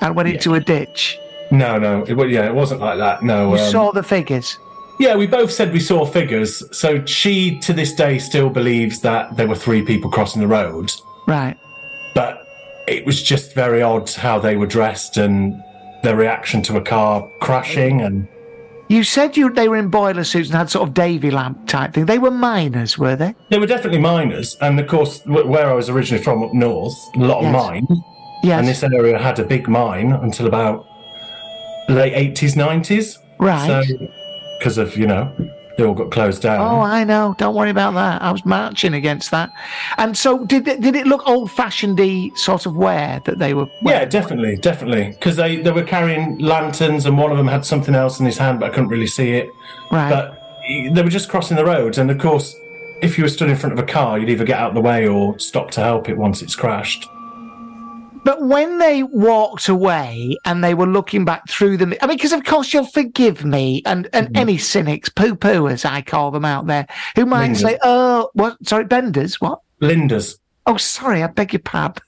[0.00, 1.18] and went into a ditch.
[1.50, 2.02] No, no.
[2.04, 3.22] It, wa- yeah, it wasn't like that.
[3.22, 3.54] No.
[3.54, 4.58] You um, saw the figures.
[4.98, 6.62] Yeah, we both said we saw figures.
[6.76, 10.90] So she, to this day, still believes that there were three people crossing the road.
[11.26, 11.56] Right.
[12.14, 12.46] But
[12.88, 15.62] it was just very odd how they were dressed and
[16.02, 18.00] their reaction to a car crashing.
[18.00, 18.26] And
[18.88, 21.92] You said you they were in boiler suits and had sort of Davy lamp type
[21.92, 22.06] thing.
[22.06, 23.34] They were miners, were they?
[23.50, 24.56] they were definitely miners.
[24.62, 27.52] And of course, where I was originally from up north, a lot of Yes.
[27.52, 27.86] mine.
[28.42, 28.58] Yes.
[28.60, 30.86] And this area had a big mine until about
[31.88, 33.18] late 80s, 90s.
[33.38, 33.84] Right.
[33.84, 34.08] So,
[34.58, 35.32] because of, you know,
[35.76, 36.60] they all got closed down.
[36.60, 37.34] Oh, I know.
[37.38, 38.22] Don't worry about that.
[38.22, 39.52] I was marching against that.
[39.98, 42.00] And so, did it, did it look old-fashioned
[42.38, 43.66] sort of wear that they were?
[43.82, 45.10] Yeah, definitely, definitely.
[45.10, 48.38] Because they, they were carrying lanterns, and one of them had something else in his
[48.38, 49.50] hand, but I couldn't really see it.
[49.92, 50.08] Right.
[50.10, 52.56] But they were just crossing the roads, and of course,
[53.02, 54.80] if you were stood in front of a car, you'd either get out of the
[54.80, 57.06] way or stop to help it once it's crashed.
[58.26, 62.32] But when they walked away and they were looking back through them, I mean, because
[62.32, 64.36] of course you'll forgive me and, and Mm-hmm.
[64.36, 67.62] any cynics, poo poo as I call them out there, who might Linders.
[67.62, 68.56] say, oh, what?
[68.66, 69.60] Sorry, Benders, what?
[69.80, 70.38] Linders.
[70.66, 72.02] Oh, sorry, I beg your pardon.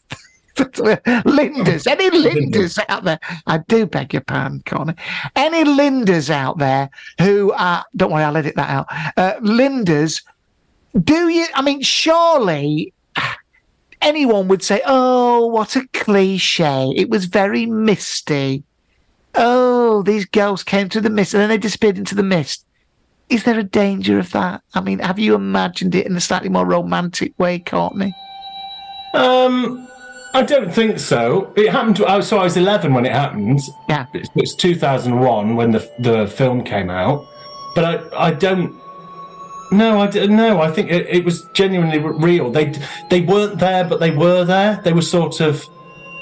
[1.25, 3.21] Linders, any Linders out there?
[3.47, 4.97] I do beg your pardon, Connor.
[5.37, 6.91] Any Linders out there
[7.21, 8.87] who are, don't worry, I'll edit that out.
[9.16, 10.21] Uh, Linders,
[11.05, 12.93] do you, I mean, surely
[14.03, 16.92] anyone would say, oh, what a cliche.
[16.96, 18.64] It was very misty.
[19.34, 22.64] Oh, these girls came to the mist and then they disappeared into the mist.
[23.28, 24.62] Is there a danger of that?
[24.74, 28.14] I mean, have you imagined it in a slightly more romantic way, Courtney?
[29.14, 29.88] Um,
[30.34, 31.53] I don't think so.
[31.57, 31.96] It happened.
[31.96, 33.61] To, oh, so I was 11 when it happened.
[33.88, 34.07] Yeah.
[34.14, 37.26] It's, it's 2001 when the the film came out,
[37.74, 38.78] but I I don't.
[39.71, 40.37] No, I didn't.
[40.37, 40.61] no.
[40.62, 42.51] I think it, it was genuinely real.
[42.51, 42.73] They
[43.11, 44.81] they weren't there, but they were there.
[44.83, 45.62] They were sort of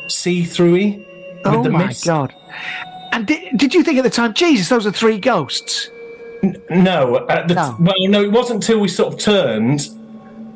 [0.09, 2.05] see throughy with Oh the my mist.
[2.05, 2.35] god!
[3.13, 5.91] And did, did you think at the time, Jesus, those are three ghosts?
[6.71, 9.89] No, at the t- well, no, it wasn't until we sort of turned,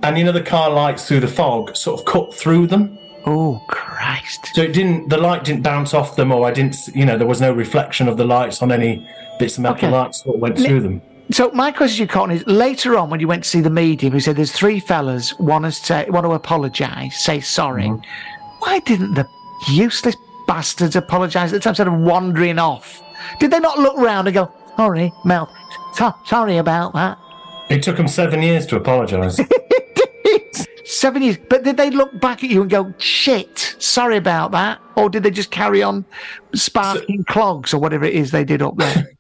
[0.03, 2.97] and you know the car lights through the fog sort of cut through them.
[3.25, 4.49] Oh Christ!
[4.55, 5.09] So it didn't.
[5.11, 6.77] The light didn't bounce off them, or I didn't.
[6.95, 9.07] You know, there was no reflection of the lights on any
[9.39, 9.77] bits of metal.
[9.77, 9.89] Okay.
[9.91, 11.03] Lights sort of went through them.
[11.33, 13.71] So my question to you, Courtney, is later on when you went to see the
[13.71, 17.85] medium, who said there's three fellas want to say, want to apologise, say sorry.
[17.85, 18.59] Mm-hmm.
[18.61, 19.29] Why didn't the
[19.69, 20.17] useless
[20.47, 23.01] bastards apologise at the time instead of wandering off?
[23.39, 25.49] Did they not look round and go, "Sorry, Mel,
[25.95, 27.17] so, sorry about that"?
[27.71, 29.41] It took them seven years to apologise.
[30.85, 31.39] Seven years.
[31.49, 34.81] But did they look back at you and go, shit, sorry about that?
[34.97, 36.05] Or did they just carry on
[36.53, 39.13] sparking clogs or whatever it is they did up there?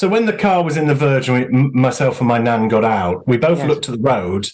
[0.00, 2.84] so when the car was in the verge, and we, myself and my nan got
[2.84, 3.68] out, we both Yes.
[3.68, 4.48] looked at the road,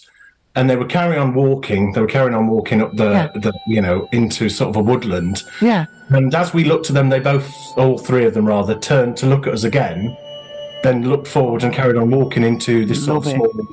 [0.57, 1.93] and they were carrying on walking.
[1.93, 3.27] They were carrying on walking up the, Yeah.
[3.35, 5.43] the you know, into sort of a woodland.
[5.61, 5.85] yeah.
[6.09, 9.25] And as we looked at them, they both, all three of them rather, turned to
[9.25, 10.17] look at us again,
[10.83, 13.35] then looked forward and carried on walking into this sort Love of it.
[13.35, 13.67] small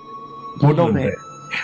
[0.62, 1.14] woodland bit.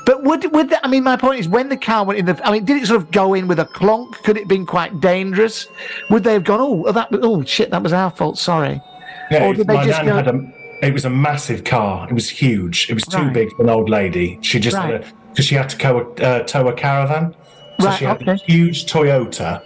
[0.07, 2.37] But would would the, I mean my point is when the car went in the
[2.47, 4.13] I mean did it sort of go in with a clonk?
[4.25, 5.67] Could it have been quite dangerous?
[6.11, 8.81] Would they have gone oh, oh that oh shit that was our fault sorry?
[9.31, 10.87] Yeah, Or did they my just nan go- had a.
[10.87, 12.09] It was a massive car.
[12.09, 12.89] It was huge.
[12.89, 13.33] It was too Right.
[13.33, 14.39] big for an old lady.
[14.41, 15.05] She just Right.
[15.31, 17.35] because she had to tow a, uh, tow a caravan.
[17.79, 18.33] So Right, she had okay.
[18.33, 19.61] a huge Toyota.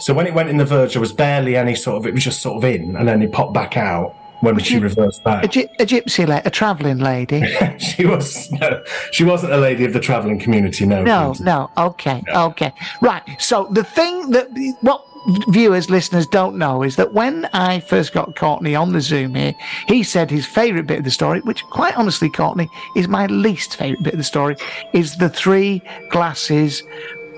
[0.00, 2.06] So when it went in the verge, there was barely any sort of.
[2.06, 5.20] It was just sort of in, and then it popped back out when she reversed
[5.24, 5.50] A, back.
[5.50, 7.42] gy- a gypsy la- a travelling lady?
[7.78, 10.84] she was no, she wasn't a lady of the travelling community.
[10.84, 11.70] No, No, no.
[11.78, 12.72] Okay, okay.
[13.00, 13.22] Right.
[13.38, 14.48] So the thing that
[14.82, 15.02] what
[15.48, 19.54] viewers, listeners don't know is that when I first got Courtney on the Zoom here,
[19.88, 23.76] he said his favourite bit of the story, which quite honestly, Courtney, is my least
[23.76, 24.56] favourite bit of the story,
[24.92, 26.82] is the three glasses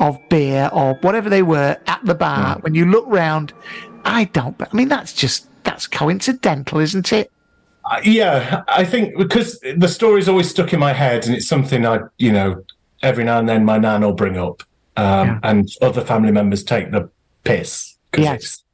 [0.01, 2.59] of beer or whatever they were at the bar.
[2.61, 3.53] When you look round,
[4.05, 4.61] I don't.
[4.61, 7.31] I mean, that's just that's coincidental, isn't it?
[7.85, 11.87] Uh, yeah, I think because the story's always stuck in my head, and it's something
[11.87, 12.65] I, you know,
[13.03, 14.63] every now and then my nan will bring up,
[14.97, 17.11] um, and other family members take the
[17.45, 18.65] piss because it's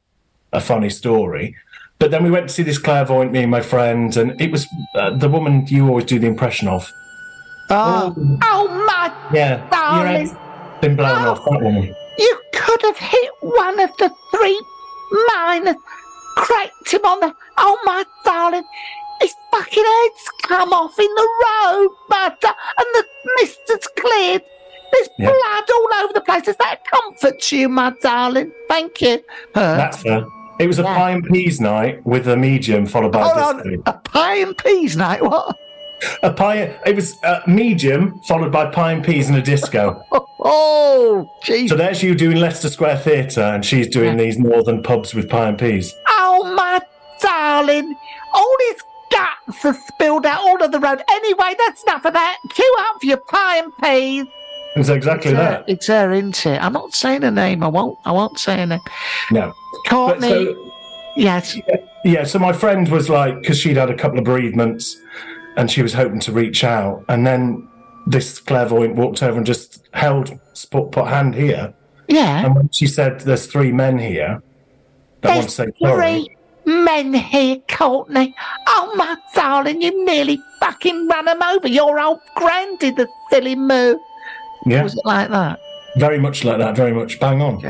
[0.53, 1.55] a funny story.
[1.99, 4.67] But then we went to see this clairvoyant, me and my friend, and it was
[4.95, 6.91] uh, the woman you always do the impression of.
[7.69, 8.13] Oh,
[8.43, 10.27] oh my Yeah, darling.
[10.27, 10.35] head's
[10.81, 11.39] been blown off.
[11.49, 11.95] That woman.
[12.17, 14.61] You could have hit one of the three
[15.33, 15.77] mine and
[16.35, 17.33] cracked him on the.
[17.57, 18.63] Oh, my darling.
[19.21, 23.05] His fucking head's come off in the road, but uh, and the
[23.39, 24.41] mist has cleared.
[24.91, 25.27] There's Yeah.
[25.29, 26.47] blood all over the place.
[26.47, 28.51] Is that a comfort to you, my darling?
[28.67, 29.19] Thank you.
[29.53, 30.25] That's her.
[30.59, 33.69] It was a pie and peas night with a medium followed by hold a disco.
[33.69, 35.21] on, a pie and peas night.
[35.21, 35.57] What?
[36.23, 36.77] A pie.
[36.85, 40.01] It was a medium followed by pie and peas and a disco.
[40.47, 41.69] Oh, jeez.
[41.69, 45.47] So there's you doing Leicester Square Theatre, and she's doing these northern pubs with pie
[45.49, 45.91] and peas.
[46.07, 46.79] Oh, my
[47.19, 47.95] darling.
[48.31, 51.01] All his guts are spilled out all over the road.
[51.09, 52.37] Anyway, that's enough of that.
[52.53, 54.25] Queue up for your pie and peas.
[54.75, 55.59] It's exactly it's that.
[55.59, 56.61] Her, it's her, isn't it?
[56.61, 57.63] I'm not saying her name.
[57.63, 57.97] I won't.
[58.05, 58.79] I won't say her name.
[59.31, 59.53] No.
[59.87, 60.29] Courtney.
[60.29, 60.71] So-
[61.15, 61.57] yes.
[62.03, 64.97] Yeah, so my friend was like, because she'd had a couple of bereavements
[65.57, 67.03] and she was hoping to reach out.
[67.09, 67.67] And then
[68.05, 70.31] this clairvoyant walked over and just held,
[70.69, 71.73] put, put hand here.
[72.07, 72.45] Yeah.
[72.45, 74.43] And when she said, There's three men here
[75.21, 76.25] that want to say sorry.
[76.25, 78.35] Three men here, Courtney.
[78.67, 81.67] Oh, my darling, you nearly fucking ran him over.
[81.67, 83.95] Your old granddad, the silly moo.
[84.65, 84.83] Yeah.
[84.83, 85.59] Was it like that?
[85.97, 87.19] Very much like that, very much.
[87.19, 87.61] Bang on.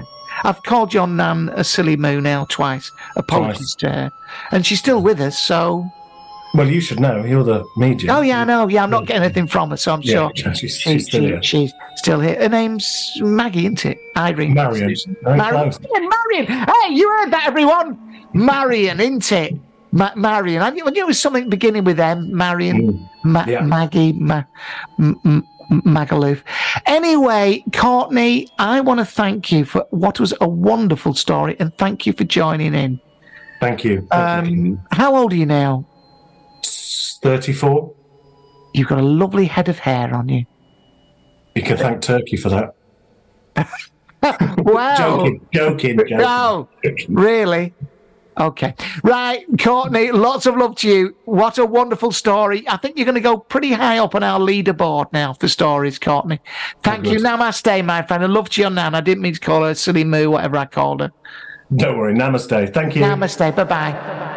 [0.43, 2.91] I've called your nan a silly moo now twice.
[3.15, 4.11] Apologies to her.
[4.51, 5.85] And she's still with us, so.
[6.53, 7.23] Well, you should know.
[7.23, 8.15] You're the medium.
[8.15, 8.67] Oh, yeah, I know.
[8.67, 10.31] Yeah, I'm not getting anything from her, so I'm Yeah, sure.
[10.35, 11.43] she's- she- she's still she- here.
[11.43, 12.35] she's still here.
[12.39, 13.97] Her name's Maggie, isn't it?
[14.17, 14.53] Irene.
[14.53, 14.95] Marion.
[15.23, 15.75] Marion.
[15.93, 16.45] Yeah, Marion.
[16.47, 17.97] Hey, you heard that, everyone?
[18.33, 19.53] Marion, isn't it?
[19.91, 20.61] Ma- Marion.
[20.61, 22.35] I knew, I knew it was something beginning with M.
[22.35, 23.07] Marion.
[23.23, 23.23] Mm.
[23.23, 24.13] Ma- Maggie.
[24.13, 24.43] Ma-
[24.99, 26.41] M- Magaluf.
[26.85, 32.05] Anyway, Courtney, I want to thank you for what was a wonderful story and thank
[32.05, 32.99] you for joining in.
[33.59, 34.07] Thank you.
[34.11, 35.85] Um, how old are you now?
[36.63, 37.93] 34.
[38.73, 40.45] You've got a lovely head of hair on you.
[41.55, 42.75] You can thank Turkey for that.
[44.57, 44.95] Wow.
[44.97, 46.17] Joking, joking, joking.
[46.17, 46.67] No,
[47.09, 47.73] really?
[48.37, 48.73] Okay.
[49.03, 51.15] Right, Courtney, lots of love to you.
[51.25, 52.65] What a wonderful story.
[52.67, 55.97] I think you're going to go pretty high up on our leaderboard now for stories,
[55.97, 56.39] Courtney.
[56.83, 57.17] Thank you.
[57.19, 58.23] Namaste, my friend.
[58.23, 58.93] I love to your nan.
[58.93, 61.11] I didn't mean to call her silly moo, whatever I called her.
[61.75, 62.13] Don't worry.
[62.13, 62.73] Namaste.
[62.73, 63.01] Thank you.
[63.01, 63.55] Namaste.
[63.55, 64.31] Bye bye.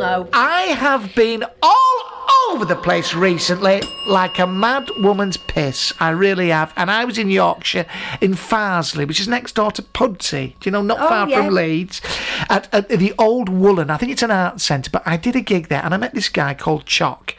[0.00, 0.28] Know.
[0.32, 2.04] I have been all
[2.50, 5.92] over the place recently, like a mad woman's piss.
[6.00, 6.72] I really have.
[6.76, 7.84] And I was in Yorkshire,
[8.20, 10.56] in Farsley, which is next door to Pudsey.
[10.60, 11.44] Do you know, not Oh, far yeah.
[11.44, 12.00] from Leeds,
[12.48, 13.90] at, at the Old Woollen.
[13.90, 16.14] I think it's an art centre, but I did a gig there, and I met
[16.14, 17.34] this guy called Chock.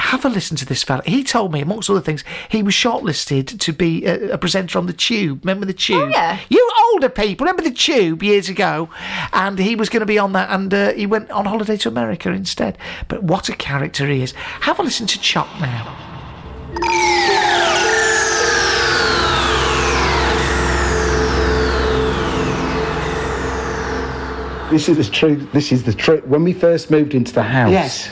[0.00, 1.02] Have a listen to this fella.
[1.04, 4.86] He told me, amongst other things, he was shortlisted to be a, a presenter on
[4.86, 5.44] the Tube.
[5.44, 6.02] Remember the Tube?
[6.02, 6.40] Oh, yeah.
[6.48, 8.88] You older people, remember the Tube years ago?
[9.32, 11.88] And he was going to be on that, and uh, he went on holiday to
[11.88, 12.76] America instead.
[13.08, 14.32] But what a character he is.
[14.32, 15.96] Have a listen to Chock now.
[24.70, 25.50] This is the truth.
[25.52, 26.24] This is the truth.
[26.28, 28.08] When we first moved into the house, Yes.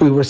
[0.00, 0.24] We were.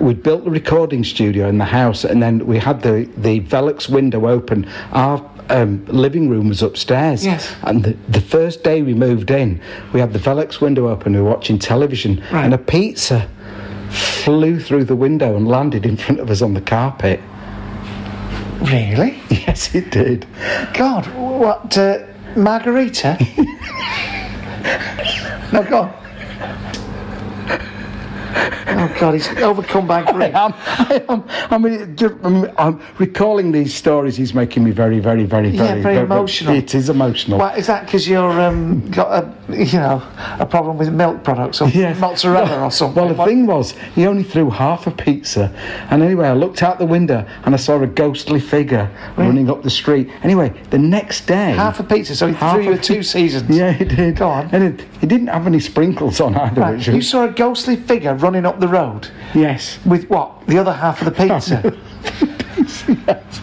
[0.00, 3.88] We'd built the recording studio in the house, and then we had the the Velux
[3.88, 4.66] window open.
[4.92, 7.24] Our um, living room was upstairs.
[7.26, 7.52] Yes.
[7.62, 9.60] And the, the first day we moved in,
[9.92, 11.14] we had the Velux window open.
[11.14, 12.44] We were watching television, Right.
[12.44, 13.28] and a pizza
[13.90, 17.20] flew through the window and landed in front of us on the carpet.
[18.62, 19.18] Really?
[19.46, 20.26] Yes, it did.
[20.72, 21.98] God, what, uh,
[22.34, 23.18] margarita?
[25.52, 26.83] no, go on.
[28.36, 30.34] Oh, God, he's overcome by grief.
[30.34, 34.16] I am, I am, I mean, it ju- I'm, I'm recalling these stories.
[34.16, 36.54] He's making me very, very, very, Yeah, very, very emotional.
[36.54, 37.38] It is emotional.
[37.38, 40.02] Well, is that because you're um, got a you know
[40.40, 41.94] a problem with milk products or Yeah.
[41.94, 43.00] mozzarella or something?
[43.00, 45.52] Well, the What- thing was, he only threw half a pizza.
[45.90, 49.62] And anyway, I looked out the window and I saw a ghostly figure running up
[49.62, 50.10] the street.
[50.22, 51.52] Anyway, the next day.
[51.52, 53.56] half a pizza, so he threw you two seasons.
[53.56, 54.16] Yeah, he did.
[54.16, 54.48] Go on.
[54.52, 56.60] And it, he didn't have any sprinkles on either.
[56.60, 59.78] Right, you saw a ghostly figure running up the road yes.
[59.84, 60.46] with what?
[60.46, 61.58] The other half of the pizza.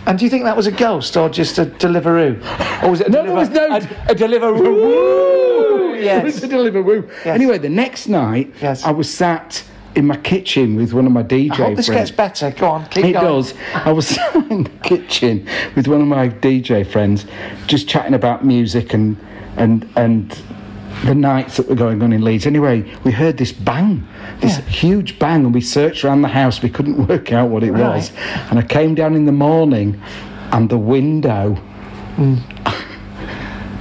[0.08, 2.42] And do you think that was a ghost or just a Deliveroo?
[2.84, 3.68] Or was it a No, there was no.
[3.68, 5.96] a, a Deliveroo?
[6.02, 7.08] It was a Deliveroo.
[7.08, 7.26] Yes.
[7.28, 8.84] Anyway, the next night, Yes.
[8.84, 9.64] I was sat
[9.96, 12.10] in my kitchen with one of my DJ I hope this friends.
[12.10, 12.52] gets better.
[12.52, 13.26] Go on, keep it going.
[13.26, 13.54] does.
[13.76, 14.18] I was
[14.50, 17.26] in the kitchen with one of my DJ friends,
[17.68, 19.16] just chatting about music and
[19.58, 20.42] and and
[21.06, 22.46] the nights that were going on in Leeds.
[22.46, 24.08] Anyway, we heard this bang,
[24.40, 26.62] this huge bang, and we searched around the house.
[26.62, 28.12] We couldn't work out what it was.
[28.50, 30.00] And I came down in the morning,
[30.52, 31.56] and the window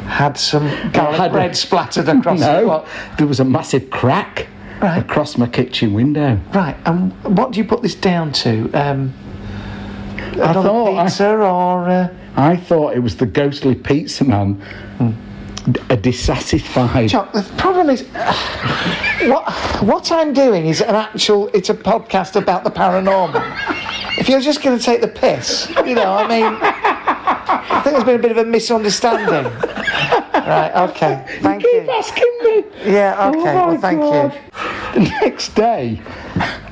[0.07, 2.67] Had some garlic had a- bread splattered across no, it.
[2.67, 2.87] What?
[3.19, 4.47] there was a massive crack
[4.81, 6.39] across my kitchen window.
[6.55, 8.71] Right, and what do you put this down to?
[8.73, 9.13] Um,
[10.41, 14.61] I thought I- or uh, I thought it was the ghostly pizza man,
[15.89, 17.11] a dissatisfied.
[17.11, 18.35] Chuck, the problem is, uh,
[19.29, 19.51] what
[19.83, 21.49] what I'm doing is an actual.
[21.55, 23.43] It's a podcast about the paranormal.
[24.19, 28.05] if you're just going to take the piss, you know, I mean, I think there's
[28.05, 29.53] been a bit of a misunderstanding.
[30.33, 30.89] right.
[30.91, 31.25] Okay.
[31.41, 31.81] Thank you.
[31.81, 32.65] Keep asking me.
[32.85, 33.29] Yeah.
[33.29, 33.39] Okay.
[33.41, 34.35] Oh well, thank God.
[34.35, 34.41] you.
[34.95, 36.01] The next day,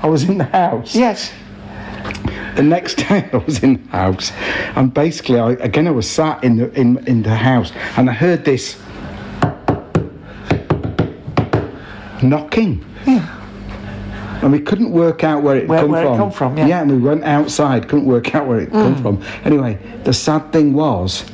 [0.02, 0.94] I was in the house.
[0.94, 1.32] Yes.
[2.58, 4.32] The next day, I was in the house,
[4.74, 8.12] and basically, I, again, I was sat in the in in the house, and I
[8.12, 8.76] heard this
[12.20, 12.84] knocking.
[13.06, 13.24] Yeah.
[14.42, 16.16] And we couldn't work out where it Where- come where it from.
[16.18, 16.66] come from, yeah.
[16.66, 16.82] yeah.
[16.82, 19.02] and we went outside, couldn't work out where it come Mm.
[19.02, 19.22] from.
[19.44, 21.24] Anyway, the sad thing was,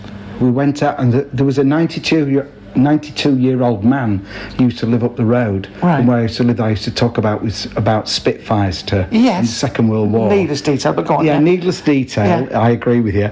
[0.41, 2.47] we went out, and th there was a 92 year.
[2.77, 4.25] 92 year old man
[4.59, 5.99] used to live up the road Right.
[6.01, 9.09] and where I used to live I used to talk about was about Spitfires to
[9.11, 9.47] Yes.
[9.47, 11.25] the Second World War Needless detail, but go on.
[11.27, 12.47] yeah, needless detail.
[12.51, 12.59] Yeah.
[12.61, 13.31] I agree with you.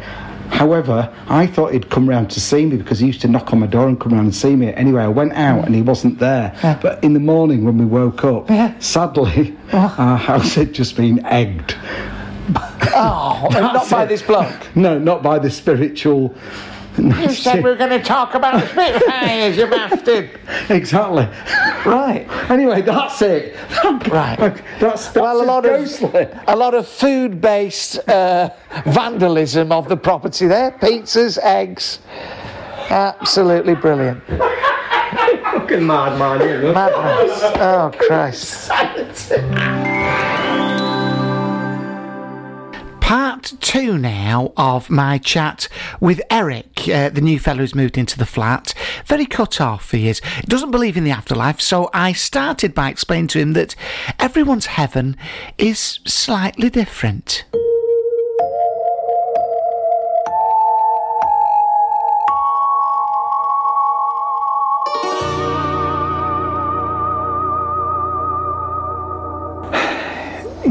[0.51, 3.61] However, I thought he'd come round to see me because he used to knock on
[3.61, 4.73] my door and come round and see me.
[4.75, 6.53] Anyway, I went out and he wasn't there.
[6.83, 8.51] But in the morning when we woke up,
[8.83, 9.95] sadly, oh.
[9.99, 11.75] our house had just been egged.
[12.95, 14.09] Oh, not by it.
[14.09, 14.77] this bloke.
[14.77, 16.35] No, not by the spiritual.
[16.99, 20.31] You said we were going to talk about Spitfires, you bastard.
[20.69, 21.27] Exactly.
[21.91, 22.27] Right.
[22.51, 23.57] Anyway, that's it.
[24.09, 24.37] Right.
[24.79, 26.09] That's, that's well, a lot ghostly.
[26.09, 28.51] of a lot of food-based uh,
[28.87, 30.73] vandalism of the property there.
[30.73, 32.01] Pizzas, eggs.
[32.91, 34.23] Absolutely brilliant.
[34.29, 36.73] Fucking mad man, you know.
[36.73, 37.43] Madness.
[37.57, 38.71] Oh Christ.
[43.03, 45.69] Part two now of my chat
[46.01, 48.73] with Eric, uh, the new fellow who's moved into the flat.
[49.05, 50.23] Very cut off he is.
[50.45, 53.75] Doesn't believe in the afterlife, so I started by explaining to him that
[54.19, 55.17] everyone's heaven
[55.59, 57.45] is slightly different.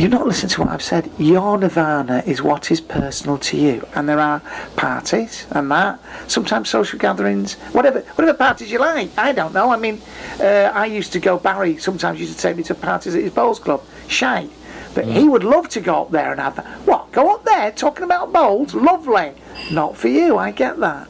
[0.02, 1.12] You're not listening to what I've said.
[1.20, 4.40] Your nirvana is what is personal to you, and there are
[4.76, 6.00] parties and that.
[6.28, 9.16] Sometimes social gatherings, whatever, whatever parties you like.
[9.16, 9.70] I don't know.
[9.70, 10.02] I mean,
[10.40, 11.38] uh, I used to go.
[11.38, 13.84] Barry sometimes used to take me to parties at his bowls club.
[14.08, 14.50] Shite.
[14.96, 16.66] But he would love to go up there and have that.
[16.88, 17.12] What?
[17.12, 18.74] Go up there talking about bowls?
[18.74, 19.34] Lovely.
[19.70, 20.36] Not for you.
[20.36, 21.08] I get that.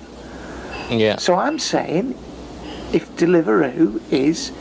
[0.89, 1.15] Yeah.
[1.15, 2.13] So I'm saying,
[2.91, 4.51] if Deliveroo is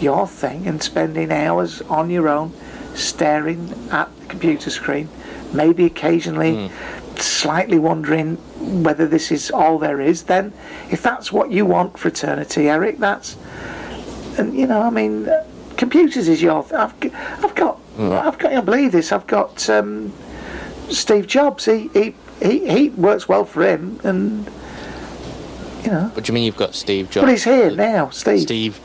[0.00, 2.52] your thing and spending hours on your own,
[2.96, 5.08] staring at the computer screen,
[5.52, 6.70] maybe occasionally
[7.20, 8.36] slightly wondering
[8.82, 10.52] whether this is all there is, then
[10.90, 13.36] if that's what you want for eternity, Eric, that's.
[14.38, 15.28] And you know, I mean,
[15.76, 16.62] computers is your.
[16.74, 16.94] I've,
[17.44, 17.80] I've got.
[17.98, 18.52] I've got.
[18.52, 19.12] I believe this.
[19.12, 20.12] I've got um,
[20.90, 21.64] Steve Jobs.
[21.64, 24.46] He, he he he works well for him, and
[25.84, 26.10] you know.
[26.12, 27.24] What do you mean you've got Steve Jobs?
[27.24, 28.42] But he's here now, Steve.
[28.42, 28.80] Steve.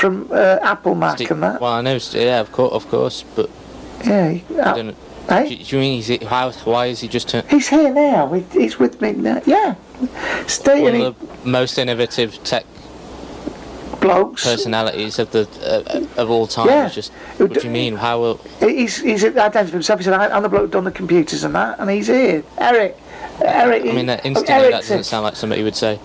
[0.00, 1.60] From uh, Apple Mac Steve and that.
[1.60, 1.98] Well, I know.
[2.12, 3.50] Yeah, of course, of course, but
[4.04, 4.38] Yeah.
[4.50, 4.96] I uh, don't.
[5.28, 5.48] Hey?
[5.56, 6.50] Do, do you mean he's how?
[6.64, 7.46] Why is he just turned?
[7.50, 8.32] He's here now.
[8.50, 9.42] He's with me now.
[9.44, 9.74] Yeah.
[10.46, 12.64] Stay One of the most innovative tech
[14.00, 14.44] blokes.
[14.44, 15.46] personalities of the
[16.16, 16.68] uh, of all time.
[16.68, 16.88] Yeah.
[16.88, 17.12] Just.
[17.36, 17.96] What do you mean?
[17.96, 18.40] How will?
[18.60, 20.00] He's he's identified himself.
[20.00, 22.42] He said, "I- "I'm the bloke done the computers and that," and he's here.
[22.58, 22.96] Eric.
[23.44, 23.82] Eric.
[23.82, 25.98] I mean, that instantly Eric that doesn't sound like something he would say.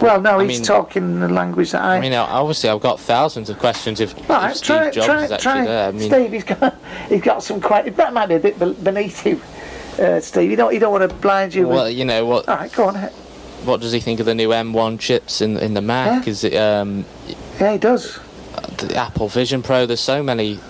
[0.00, 1.96] Well, no, I he's mean- talking the language that I.
[1.96, 5.24] I mean, obviously, I've got thousands of questions if, if Right, Steve try, Jobs try,
[5.24, 5.64] is actually try.
[5.64, 5.88] there.
[5.88, 6.76] I mean, Steve, he's got,
[7.08, 7.96] he's got some quite.
[7.96, 9.40] That might be a bit beneath you,
[10.02, 10.50] uh, Steve.
[10.50, 11.66] You don't, you don't want to blind you.
[11.68, 12.48] well, with, you know what?
[12.48, 12.94] all right, go on.
[13.64, 16.24] What does he think of the new M1 chips in in the Mac?
[16.26, 16.30] Yeah.
[16.30, 17.04] Is it um,
[17.60, 18.18] Yeah, he does.
[18.78, 19.84] the Apple Vision Pro?
[19.84, 20.60] There's so many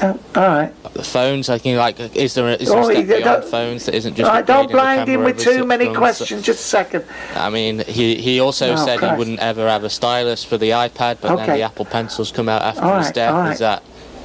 [0.00, 0.72] Uh, all right.
[0.92, 1.48] The phones.
[1.48, 4.14] I can like, is there a, there Oh, a step beyond don't- phones that isn't
[4.14, 4.28] just?
[4.30, 5.98] right, don't blind him with too many months?
[5.98, 6.42] questions.
[6.42, 7.04] Just a second.
[7.34, 9.14] I mean, he he also Oh, said Christ.
[9.14, 12.48] he wouldn't ever have a stylus for the iPad, but then the Apple Pencils come
[12.48, 13.32] out after All his right, death.
[13.34, 13.52] right.
[13.52, 13.82] Is that?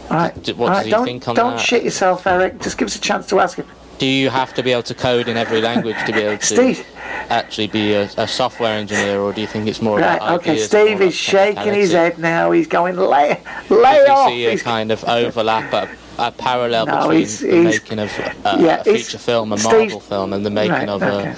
[0.10, 0.36] All right.
[0.36, 1.42] what all does right, he don't, think on that?
[1.42, 1.60] don't that?
[1.62, 2.60] shit yourself, Eric.
[2.62, 3.66] Just give us a chance to ask him.
[4.02, 6.44] Do you have to be able to code in every language to be able to
[6.44, 6.84] Steve.
[7.30, 10.58] actually be a, a software engineer, or do you think it's more Right, about okay.
[10.58, 12.50] Steve is shaking his head now.
[12.50, 13.40] He's going lay,
[13.70, 14.32] lay off.
[14.32, 18.00] he see a kind of overlap at, a parallel No, between he's- the he's- making
[18.00, 18.10] of
[18.44, 21.36] uh, yeah, a feature film, a Steve- Marvel film, and the making Right, of okay.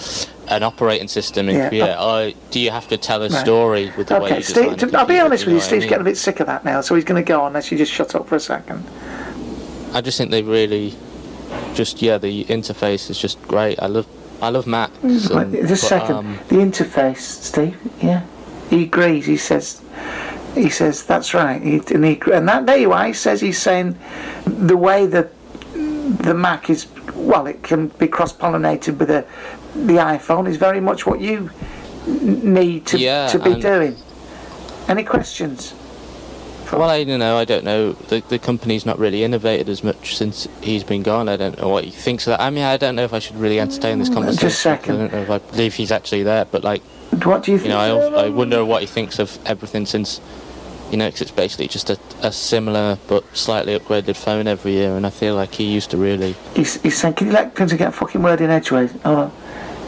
[0.47, 2.01] a, an operating system in Yeah.
[2.01, 3.41] I, do you have to tell a Right.
[3.41, 5.57] story with the way Okay, you design Steve, a to- I'll be honest with you,
[5.57, 5.89] what I Steve's mean?
[5.89, 7.77] getting a bit sick of that now, so he's going to go on unless you
[7.77, 8.85] just shut up for a second.
[9.93, 10.95] I just think they really,
[11.73, 13.81] just yeah, the interface is just great.
[13.81, 14.07] I love,
[14.41, 14.67] I love.
[14.67, 16.15] Right, and- just but, second.
[16.15, 17.77] um, the interface, Steve.
[18.01, 18.23] Yeah,
[18.69, 19.25] he agrees.
[19.25, 19.81] He says,
[20.55, 21.61] he says that's right.
[21.61, 23.07] He, and he and that there you are.
[23.07, 23.97] He says he's saying
[24.45, 25.29] the way that
[25.73, 29.25] the Mac is well, it can be cross pollinated with the
[29.75, 31.49] the iPhone is very much what you
[32.07, 33.95] need to Yeah, to be and- doing.
[34.87, 35.73] Any questions?
[36.79, 37.37] Well, I don't know.
[37.37, 37.93] I don't know.
[37.93, 41.29] The the company's not really innovated as much since he's been gone.
[41.29, 42.41] I don't know what he thinks of that.
[42.41, 44.47] I mean, I don't know if I should really entertain this conversation.
[44.49, 44.95] Just a second.
[44.95, 46.81] I don't know if I believe he's actually there, but like,
[47.23, 47.69] What do you you think?
[47.69, 50.19] know, I, I wonder what he thinks of everything since,
[50.91, 54.95] you know, because it's basically just a, a similar but slightly upgraded phone every year,
[54.97, 56.35] and I feel like he used to really.
[56.55, 58.93] He's, he's saying, can you let Clinton get a fucking word in edgeways?
[59.05, 59.29] Oh, on.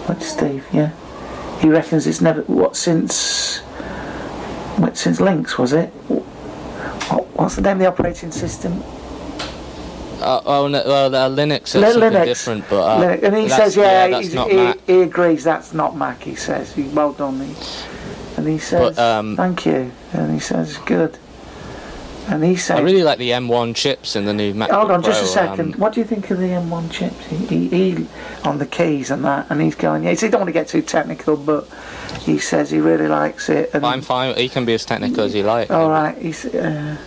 [0.07, 0.65] What's Steve?
[0.71, 0.91] Yeah.
[1.61, 3.59] He reckons it's never what since
[4.77, 5.91] what since Lynx was it?
[7.36, 8.81] What, what's the name of the operating system?
[10.21, 13.23] Uh, oh no, well, uh, Linux is Li- something different, but uh, Linux.
[13.23, 16.23] and he says, yeah, not he, he agrees that's not Mac.
[16.23, 17.41] He says, well done.
[17.41, 17.53] He,
[18.38, 19.91] and he says, But, um, thank you.
[20.13, 21.17] And he says, good.
[22.27, 24.71] And he says, I really like the M1 chips in the new Mac.
[24.71, 25.75] Hold on, just a second.
[25.75, 27.23] Um, what do you think of the M1 chips?
[27.27, 28.07] He, he, he
[28.43, 30.03] on the keys and that, and he's going.
[30.03, 31.67] Yeah, he he don't want to get too technical, but
[32.21, 33.69] he says he really likes it.
[33.73, 34.36] And I'm fine.
[34.38, 35.69] He can be as technical as he likes.
[35.69, 36.45] all right, he's.
[36.45, 36.97] Uh,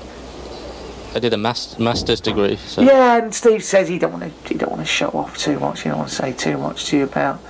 [1.19, 4.49] I did a mas- master's degree, so yeah, and Steve says he don't want to.
[4.49, 5.83] He don't want to show off too much.
[5.83, 7.41] He don't want to say too much to you about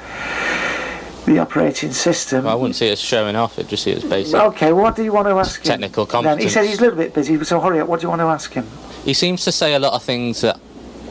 [1.27, 2.47] the operating system.
[2.47, 3.59] I wouldn't see it as showing off.
[3.59, 4.35] It just see it as basic.
[4.41, 5.65] Okay, what do you want to ask him?
[5.65, 6.53] Technical Then he competence.
[6.55, 7.89] said he's a little bit busy, so hurry up.
[7.89, 8.67] What do you want to ask him?
[9.05, 10.59] He seems to say a lot of things that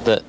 [0.05, 0.23] that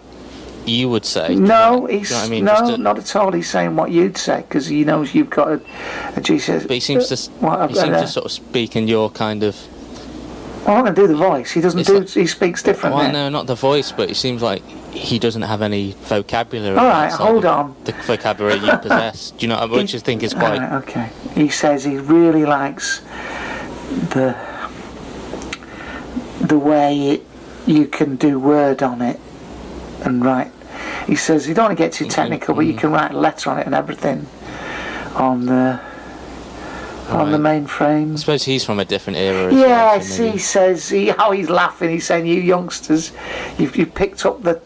[0.67, 1.35] you would say.
[1.35, 2.45] No, you he's know I mean?
[2.45, 3.33] no, to- not at all.
[3.33, 6.63] He's saying what you'd say because he knows you've got a, a GCS.
[6.69, 9.43] But he seems to What, he seems uh, to sort of speak in your kind
[9.43, 9.57] of.
[10.69, 11.51] I want to do the voice.
[11.51, 12.01] He doesn't It's do.
[12.01, 13.05] like- he speaks differently.
[13.05, 14.63] Well, no, not the voice, but it seems like
[14.93, 16.77] he doesn't have any vocabulary.
[16.77, 17.75] All right, hold on.
[17.85, 19.31] The vocabulary you possess.
[19.31, 19.67] Do you know?
[19.67, 20.59] Which I think is quite.
[20.59, 21.11] right, okay.
[21.35, 23.01] He says he really likes
[24.11, 24.37] the
[26.41, 27.27] the way it,
[27.67, 29.19] you can do word on it
[30.05, 30.51] and write.
[31.07, 32.79] He says you don't want to get too technical, but you mm.
[32.79, 34.27] can write a letter on it and everything
[35.15, 35.81] on the
[37.09, 38.13] on the mainframe.
[38.13, 39.51] I suppose he's from a different era.
[39.53, 41.91] Well, Yes, so he says he, how oh, he's laughing.
[41.91, 43.13] He's saying, "You youngsters,
[43.59, 44.61] you've, you've picked up the."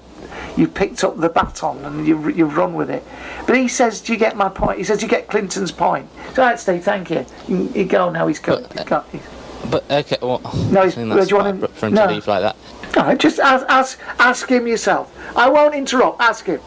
[0.55, 3.03] You picked up the baton and you you've run with it,
[3.47, 6.07] but he says, "Do you get my point?" He says, "Do you get Clinton's point?"
[6.35, 7.25] So, all right, Steve, thank you.
[7.49, 8.27] You, you go now.
[8.27, 8.63] He's got.
[8.65, 9.23] Uh, he's got he's,
[9.71, 10.41] But okay, well,
[10.71, 12.07] No, I he's- think do you want him- for him no.
[12.07, 12.57] to leave like that.
[12.99, 15.11] all right, just ask, ask ask him yourself.
[15.35, 16.21] I won't interrupt.
[16.21, 16.61] Ask him.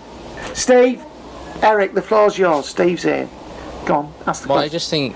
[0.55, 1.03] Steve,
[1.61, 2.65] Eric, the floor's yours.
[2.67, 3.29] Steve's here.
[3.85, 4.13] Go on.
[4.25, 5.15] Ask the Well, I just think,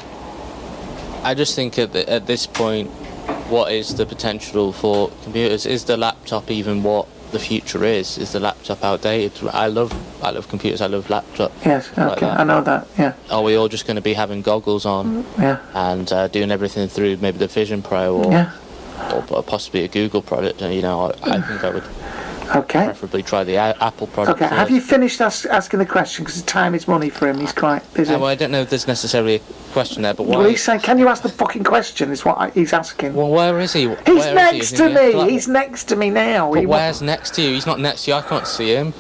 [1.23, 2.89] I just think at, the, at this point,
[3.49, 5.65] what is the potential for computers?
[5.65, 8.17] Is the laptop even what the future is?
[8.17, 9.47] Is the laptop outdated?
[9.49, 9.91] I love,
[10.23, 10.81] I love computers.
[10.81, 11.51] I love laptops.
[11.65, 11.89] Yes.
[11.97, 12.21] Okay.
[12.21, 12.39] that.
[12.39, 12.87] I know that.
[12.97, 13.13] Yeah.
[13.29, 15.59] Are we all just going to be having goggles on Yeah.
[15.73, 18.51] and uh, doing everything through maybe the Vision Pro or, Yeah.
[19.31, 20.61] or possibly a Google product?
[20.61, 21.83] You know, I, I think I would
[22.55, 22.85] Okay.
[22.85, 24.41] preferably try the a- Apple product.
[24.41, 24.53] Okay.
[24.55, 26.23] Have you finished ask, asking the question?
[26.25, 27.39] Because time is money for him.
[27.39, 28.13] He's quite busy.
[28.13, 29.39] Uh, well, I don't know if there's necessarily a
[29.73, 30.37] question there, but why?
[30.37, 32.11] Well, he's saying, can you ask the fucking question?
[32.11, 33.13] Is what I, he's asking.
[33.13, 33.81] Well, where is he?
[33.81, 34.35] he's Where he?
[34.35, 35.27] next Is to he in the flat?
[35.27, 35.31] me.
[35.33, 36.51] He's next to me now.
[36.51, 37.49] But He wa- where's next to you?
[37.53, 38.17] He's not next to you.
[38.17, 38.93] I can't see him.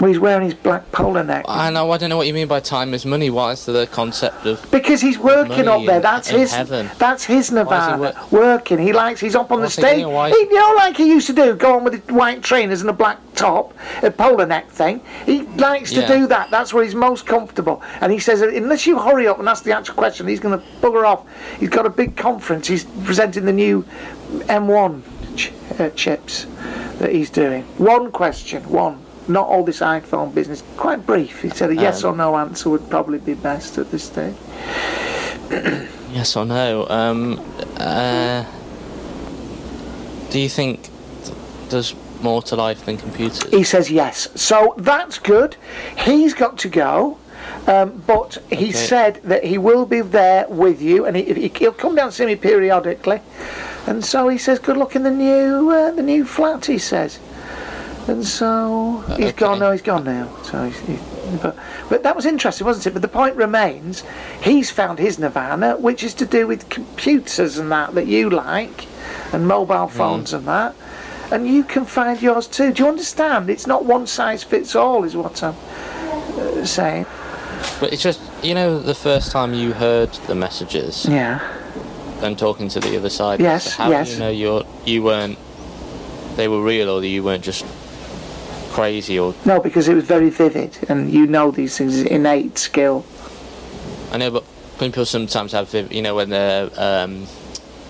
[0.00, 1.44] Well, he's wearing his black polo neck.
[1.48, 1.90] I know.
[1.90, 3.30] I don't know what you mean by time is money.
[3.30, 4.70] Why is the concept of?
[4.70, 5.96] Because he's working up there.
[5.96, 6.52] in- That's in his.
[6.52, 6.90] heaven?
[6.98, 8.14] That's his is he Nirvana.
[8.30, 8.78] Working.
[8.78, 9.20] He likes.
[9.20, 10.04] He's up on the stage.
[10.04, 12.80] Why- He, you know, like he used to do, go on with the white trainers
[12.82, 13.72] and a black top,
[14.02, 15.00] a polo neck thing.
[15.24, 16.08] He likes to Yeah.
[16.08, 16.50] do that.
[16.50, 17.82] That's where he's most comfortable.
[18.00, 20.64] And he says, unless you hurry up and ask the actual question, he's going to
[20.80, 21.24] bugger off.
[21.58, 22.66] He's got a big conference.
[22.66, 23.84] He's presenting the new
[24.48, 25.02] M1
[25.36, 26.46] ch- uh, chips
[26.98, 27.62] that he's doing.
[27.78, 28.62] One question.
[28.68, 28.98] One.
[29.28, 30.62] Not all this iPhone business.
[30.76, 31.42] Quite brief.
[31.42, 34.34] He said a yes Um, or no answer would probably be best at this stage.
[36.12, 36.86] Yes or no?
[36.88, 37.38] Um.
[37.76, 38.44] Uh.
[40.30, 40.88] Do you think
[41.68, 43.42] there's more to life than computers?
[43.50, 44.28] He says yes.
[44.34, 45.56] So that's good.
[45.98, 47.18] He's got to go.
[47.66, 48.72] Um, but he Okay.
[48.72, 52.14] said that he will be there with you, and he, he, he'll come down to
[52.14, 53.20] see me periodically.
[53.86, 57.18] And so he says, "Good luck in the new uh, the new flat." He says,
[58.08, 59.58] and so he's gone.
[59.58, 60.34] No, he's gone now.
[60.44, 60.98] So, he's, he,
[61.42, 61.56] but
[61.88, 62.90] but that was interesting, wasn't it?
[62.92, 64.04] But the point remains,
[64.42, 68.86] he's found his nirvana, which is to do with computers and that that you like,
[69.32, 70.74] and mobile phones and that.
[71.32, 72.72] and you can find yours too.
[72.72, 73.50] Do you understand?
[73.50, 75.56] It's not one size fits all, is what I'm
[76.38, 77.06] uh, saying.
[77.80, 81.40] But it's just, you know, the first time you heard the messages Yeah.
[82.22, 83.40] and talking to the other side.
[83.40, 84.08] Yes, so how yes.
[84.08, 85.38] do you know you're, you weren't,
[86.36, 87.64] they were real or you weren't just
[88.80, 92.58] crazy or, No, because it was very vivid, and you know these things is innate
[92.58, 93.04] skill.
[94.12, 94.44] I know, but
[94.78, 97.26] people sometimes have, viv- you know, when they're um,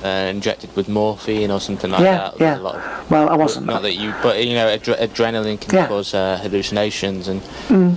[0.05, 2.33] uh, injected with morphine or something like Yeah, that.
[2.35, 2.39] yeah.
[2.39, 3.67] there's A lot of, Well, I wasn't.
[3.67, 5.89] Not that you, but you know, adre- adrenaline can Yeah.
[5.89, 7.97] cause uh, hallucinations and Mm.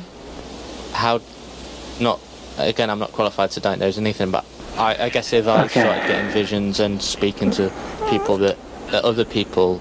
[0.93, 1.21] how.
[1.99, 2.19] Not
[2.57, 4.45] again, I'm not qualified to diagnose anything, but
[4.77, 5.81] I, I guess if I Okay.
[5.81, 7.71] started getting visions and speaking to
[8.09, 8.57] people that,
[8.91, 9.79] that other people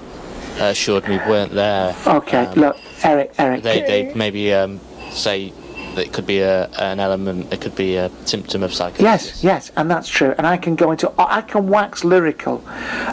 [0.59, 1.95] assured me weren't there.
[2.07, 3.63] Okay, um, look, Eric, Eric.
[3.63, 4.81] They they maybe um,
[5.11, 5.53] say
[5.99, 9.03] it could be a, an element, it could be a symptom of psychosis.
[9.03, 10.35] Yes, yes, and that's true.
[10.39, 12.63] And I can go into, I can wax lyrical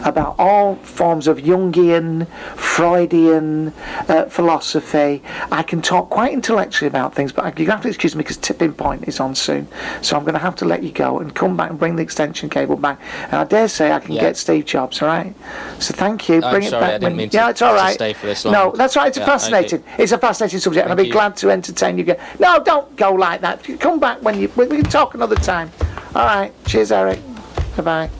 [0.04, 2.26] about all forms of Jungian,
[2.56, 3.72] Freudian
[4.08, 5.22] uh, philosophy.
[5.50, 8.74] I can talk quite intellectually about things, but you have to excuse me because tipping
[8.74, 9.66] point is on soon.
[10.02, 12.02] So I'm going to have to let you go and come back and bring the
[12.02, 13.00] extension cable back.
[13.24, 14.20] And I dare say I can Yeah.
[14.20, 15.34] get Steve Jobs, all right?
[15.78, 16.42] So thank you.
[16.42, 16.88] I'm bring it sorry, back.
[16.90, 17.88] I didn't when- mean to- yeah, it's all right.
[17.88, 19.08] to stay for this No, that's right.
[19.08, 19.78] It's Yeah, fascinating.
[19.80, 19.94] you.
[20.02, 21.12] It's a fascinating subject, and I'll be you.
[21.12, 22.18] glad to entertain you again.
[22.38, 23.62] No, don't go like that.
[23.80, 24.50] Come back when you.
[24.56, 25.70] We we can talk another time.
[26.14, 26.52] All right.
[26.66, 27.20] Cheers, Eric.
[27.76, 28.10] Bye bye.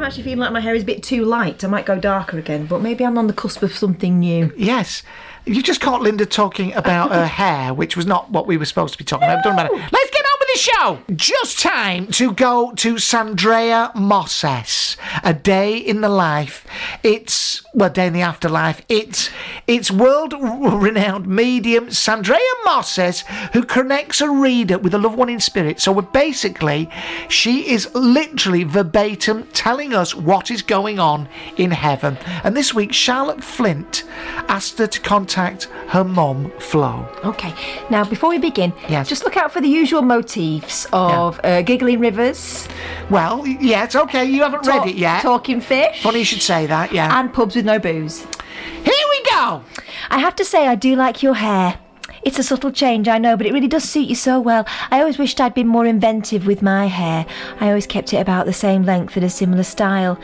[0.00, 2.38] I'm actually feeling like my hair is a bit too light, I might go darker
[2.38, 4.50] again, but maybe I'm on the cusp of something new.
[4.56, 5.02] Yes.
[5.44, 8.92] You just caught Linda talking about her hair, which was not what we were supposed
[8.94, 9.44] to be talking about.
[9.44, 9.74] Doesn't matter.
[9.74, 10.19] Let's get
[10.52, 10.98] the show.
[11.14, 14.96] Just time to go to Sandrea Mosses.
[15.22, 16.66] A day in the life.
[17.02, 18.82] It's well, day in the afterlife.
[18.88, 19.30] It's
[19.66, 23.22] it's world-renowned medium Sandrea Mosses
[23.52, 25.80] who connects a reader with a loved one in spirit.
[25.80, 26.88] So we're basically,
[27.28, 32.16] she is literally verbatim telling us what is going on in heaven.
[32.44, 34.04] And this week, Charlotte Flint
[34.48, 37.08] asked her to contact her mom, Flo.
[37.24, 37.54] Okay,
[37.90, 39.08] now before we begin, Yes.
[39.08, 40.02] just look out for the usual
[40.40, 42.68] motifs of uh, giggling rivers.
[43.10, 44.24] Well, yeah, it's okay.
[44.24, 45.22] You haven't talk- read it yet.
[45.22, 46.02] Talking fish.
[46.02, 47.18] Funny you should say that, yeah.
[47.18, 48.20] And pubs with no booze.
[48.84, 49.62] Here we go.
[50.10, 51.78] I have to say, I do like your hair.
[52.22, 54.66] It's a subtle change, I know, but it really does suit you so well.
[54.90, 57.24] I always wished I'd been more inventive with my hair.
[57.60, 60.18] I always kept it about the same length and a similar style.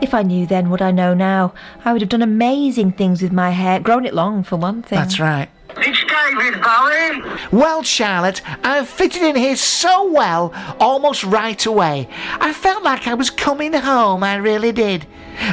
[0.00, 1.52] If I knew then what I know now,
[1.84, 4.98] I would have done amazing things with my hair, grown it long for one thing.
[4.98, 5.48] That's right.
[5.76, 7.22] It's David Bowie.
[7.52, 12.08] Well, Charlotte, I've fitted in here so well almost right away.
[12.40, 15.06] I felt like I was coming home, I really did.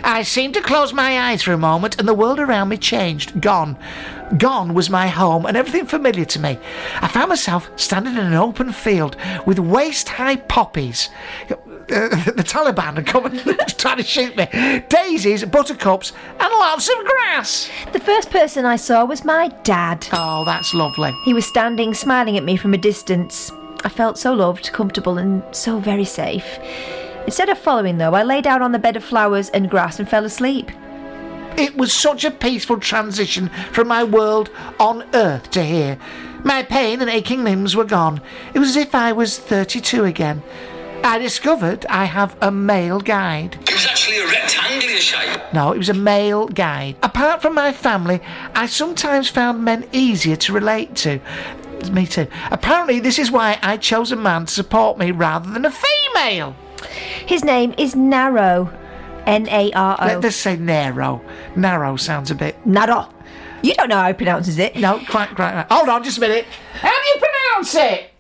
[0.04, 3.40] I seemed to close my eyes for a moment and the world around me changed.
[3.40, 3.78] Gone.
[4.38, 6.60] Gone was my home and everything familiar to me.
[7.02, 11.10] I found myself standing in an open field with waist high poppies.
[11.90, 13.40] Uh, the Taliban had come and
[13.78, 14.48] tried to shoot me.
[14.90, 17.70] Daisies, buttercups, and lots of grass.
[17.94, 20.08] The first person I saw was my dad.
[20.12, 21.14] Oh, that's lovely.
[21.24, 23.52] He was standing, smiling at me from a distance.
[23.84, 26.60] I felt so loved, comfortable, and so very safe.
[27.26, 30.10] Instead of following, though, I lay down on the bed of flowers and grass and
[30.10, 30.72] fell asleep.
[31.58, 35.98] It was such a peaceful transition from my world on earth to here.
[36.44, 38.22] My pain and aching limbs were gone.
[38.54, 40.44] It was as if I was 32 again.
[41.08, 43.58] I discovered I have a male guide.
[43.62, 45.42] It was actually a rectangular shape.
[45.54, 46.98] No, it was a male guide.
[47.02, 48.20] Apart from my family,
[48.54, 51.22] I sometimes found men easier to relate to.
[51.92, 52.28] Me too.
[52.52, 56.58] Apparently, this is why I chose a man to support me rather than a female.
[57.26, 58.70] His name is Narrow.
[59.26, 61.22] N A R Let us say narrow.
[61.56, 62.56] Narrow sounds a bit.
[62.66, 63.10] Narrow.
[63.64, 64.76] You don't know how he pronounces it.
[64.76, 65.68] No, quite, quite right.
[65.72, 66.46] Hold on, just a minute.
[66.74, 68.12] How do you pronounce it?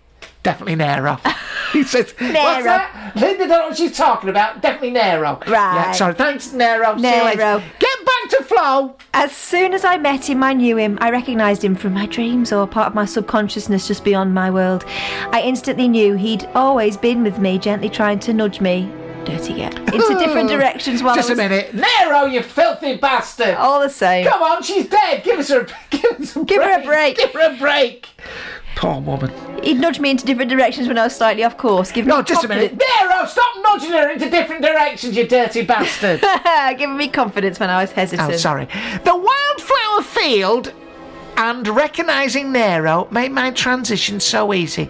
[0.48, 1.20] Definitely narrow.
[1.74, 2.34] he says, What's
[2.64, 3.12] that?
[3.18, 4.62] Linda don't know what she's talking about.
[4.62, 5.39] Definitely Nero.
[5.45, 5.76] Right.
[5.76, 6.14] Yeah, sorry.
[6.14, 6.95] Thanks, Nero.
[6.98, 7.38] See you later.
[7.38, 7.60] Narrow.
[7.80, 8.95] Get back to Flo.
[9.14, 10.98] As soon as I met him, I knew him.
[11.02, 14.86] I recognised him from my dreams or part of my subconsciousness just beyond my world.
[15.32, 18.90] I instantly knew he'd always been with me, gently trying to nudge me.
[19.26, 19.78] Dirty get.
[19.78, 21.74] Into different directions while Just a minute.
[21.76, 23.56] Nero, you filthy bastard.
[23.56, 24.26] all the same.
[24.26, 25.26] Come on, she's dead.
[25.26, 26.72] Give us a, give us a Give break.
[26.72, 27.18] her a break.
[27.18, 28.07] Give her a break.
[28.78, 29.32] Poor woman.
[29.64, 31.91] He'd nudge me into different directions when I was slightly off course.
[31.91, 32.70] Give No, me just a minute.
[32.78, 36.22] confidence- Narrow, stop nudging her into different directions, you dirty bastard.
[36.78, 38.32] Giving me confidence when I was oh, hesitant.
[38.34, 38.66] Oh, sorry.
[39.04, 40.74] The wildflower field
[41.38, 44.90] and recognising Nero made my transition so easy.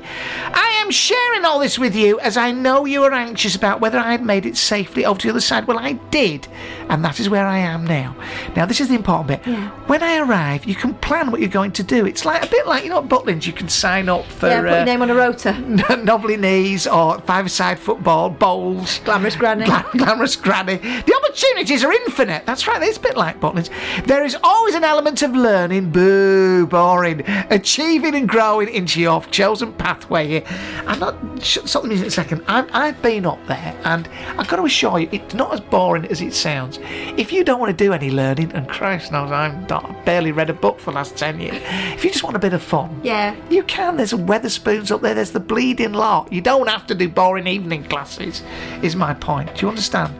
[0.53, 3.99] I am sharing all this with you as I know you are anxious about whether
[3.99, 5.67] I had made it safely over to the other side.
[5.67, 6.47] Well, I did,
[6.87, 8.15] and that is where I am now.
[8.55, 9.41] Now, this is the important bit.
[9.45, 9.69] Yeah.
[9.87, 12.05] When I arrive, you can plan what you're going to do.
[12.05, 14.61] It's like a bit like, you know, at Butlins, you can sign up for yeah,
[14.61, 15.59] put your uh, name on a rota.
[16.03, 18.99] knobbly knees or five-a-side football, bowls.
[18.99, 19.65] Glamorous granny.
[19.65, 20.77] Gla- glamorous granny.
[20.77, 22.45] The opportunities are infinite.
[22.45, 23.69] That's right, it's a bit like Butlins.
[24.05, 29.73] There is always an element of learning, boo, boring, achieving and growing into your chosen
[29.73, 30.43] pathway here.
[30.85, 32.43] I'm not, the music a second.
[32.47, 36.05] I'm, I've been up there and I've got to assure you, it's not as boring
[36.05, 36.79] as it sounds.
[36.81, 40.31] If you don't want to do any learning, and Christ knows I've not, I've barely
[40.31, 41.55] read a book for the last 10 years,
[41.93, 43.35] if you just want a bit of fun, Yeah.
[43.49, 43.97] you can.
[43.97, 45.13] There's a Wetherspoons up there.
[45.13, 46.31] There's the bleeding lot.
[46.31, 48.43] You don't have to do boring evening classes.
[48.81, 49.55] Is my point.
[49.55, 50.13] Do you understand?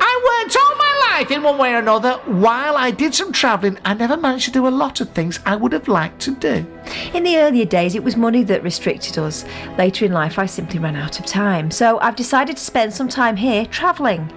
[0.00, 0.76] I worked all
[1.20, 2.14] in one way or another.
[2.24, 5.54] While I did some travelling, I never managed to do a lot of things I
[5.54, 6.66] would have liked to do.
[7.14, 9.44] In the earlier days, it was money that restricted us.
[9.78, 11.70] Later in life, I simply ran out of time.
[11.70, 14.32] So I've decided to spend some time here travelling.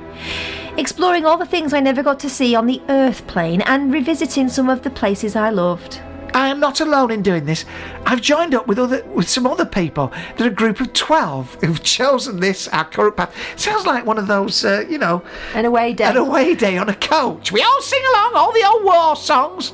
[0.78, 4.50] Exploring all the things I never got to see on the Earth plane and revisiting
[4.50, 6.02] some of the places I loved.
[6.36, 7.64] I am not alone in doing this.
[8.06, 10.12] I've joined up with other with some other people.
[10.36, 13.34] They're a group of twelve who've chosen this our current path.
[13.56, 16.04] Sounds like one of those, uh, you know, An away day.
[16.04, 17.52] an away day on a coach.
[17.52, 19.72] We all sing along all the old war songs.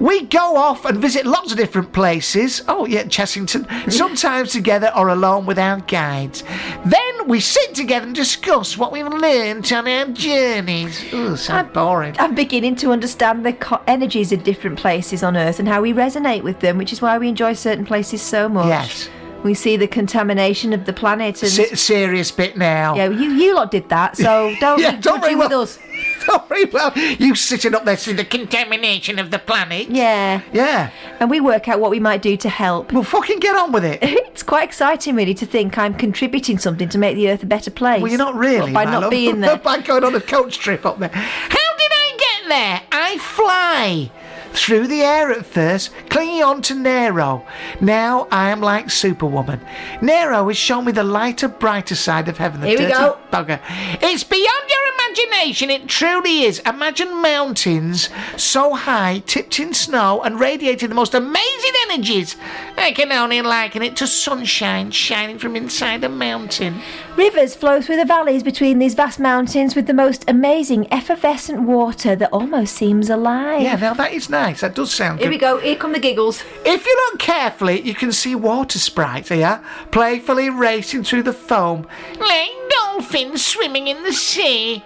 [0.00, 2.62] We go off and visit lots of different places.
[2.68, 3.66] Oh yeah, Chessington.
[3.92, 6.42] Sometimes together or alone with our guides.
[6.86, 11.12] Then we sit together and discuss what we've learned on our journeys.
[11.12, 12.16] Ooh, so boring.
[12.18, 15.92] I'm beginning to understand the co- energies of different places on Earth and how we
[15.92, 18.66] resonate with them, which is why we enjoy certain places so much.
[18.68, 19.08] Yes.
[19.42, 21.50] We see the contamination of the planet and.
[21.50, 22.94] Se- serious bit now.
[22.94, 25.78] yeah, you, you lot did that, so don't Yeah, don't worry, with well- us.
[26.48, 26.92] Very well.
[26.96, 29.88] You sitting up there seeing the contamination of the planet.
[29.90, 30.40] Yeah.
[30.52, 30.90] Yeah.
[31.18, 32.92] And we work out what we might do to help.
[32.92, 33.98] Well, fucking get on with it.
[34.32, 37.70] It's quite exciting, really, to think I'm contributing something to make the Earth a better
[37.70, 38.00] place.
[38.00, 38.72] Well, you're not really.
[38.72, 39.10] by not love.
[39.10, 39.56] being there.
[39.58, 41.10] by going on a coach trip up there.
[41.10, 42.82] How did I get there?
[42.92, 44.10] I fly.
[44.52, 47.44] Through the air at first, clinging on to Nero.
[47.80, 49.60] Now I am like Superwoman.
[50.00, 52.60] Nero has shown me the lighter, brighter side of heaven.
[52.60, 53.18] The Here we dirty go.
[53.32, 53.60] Bugger.
[54.02, 55.01] It's beyond your imagination.
[55.34, 56.60] It truly is.
[56.60, 62.36] Imagine mountains so high, tipped in snow, and radiating the most amazing energies.
[62.76, 66.80] I can only liken it to sunshine shining from inside a mountain.
[67.16, 72.14] Rivers flow through the valleys between these vast mountains with the most amazing effervescent water
[72.14, 73.62] that almost seems alive.
[73.62, 74.60] Yeah, now that is nice.
[74.60, 75.34] That does sound Here good.
[75.34, 75.58] we go.
[75.58, 76.44] Here come the giggles.
[76.64, 79.60] If you look carefully, you can see water sprites here,
[79.90, 81.86] playfully racing through the foam,
[82.20, 84.84] like dolphins swimming in the sea.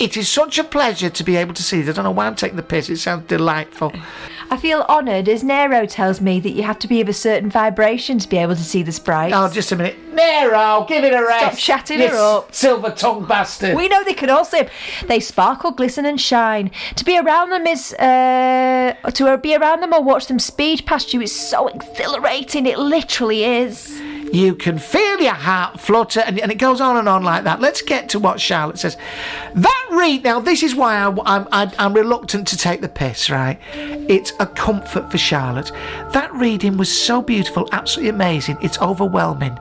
[0.00, 1.94] It is such a pleasure to be able to see this.
[1.94, 2.88] I don't know why I'm taking the piss.
[2.88, 3.92] It sounds delightful.
[4.50, 7.50] I feel honoured as Nero tells me that you have to be of a certain
[7.50, 9.34] vibration to be able to see the sprites.
[9.36, 9.96] Oh, just a minute.
[10.14, 11.58] Nero, give it a rest.
[11.58, 12.54] Stop chatting her up.
[12.54, 13.76] Silver tongued bastard.
[13.76, 14.68] We know they can all swim.
[15.06, 16.70] They sparkle, glisten, and shine.
[16.96, 21.12] To be around them is uh, to be around them or watch them speed past
[21.12, 22.66] you is so exhilarating.
[22.66, 24.00] It literally is.
[24.32, 27.60] You can feel your heart flutter, and, and it goes on and on like that.
[27.60, 28.96] Let's get to what Charlotte says.
[29.54, 30.40] That read now.
[30.40, 33.30] This is why I, I'm, I'm reluctant to take the piss.
[33.30, 33.58] Right?
[33.74, 35.72] It's a comfort for Charlotte.
[36.12, 38.58] That reading was so beautiful, absolutely amazing.
[38.62, 39.58] It's overwhelming,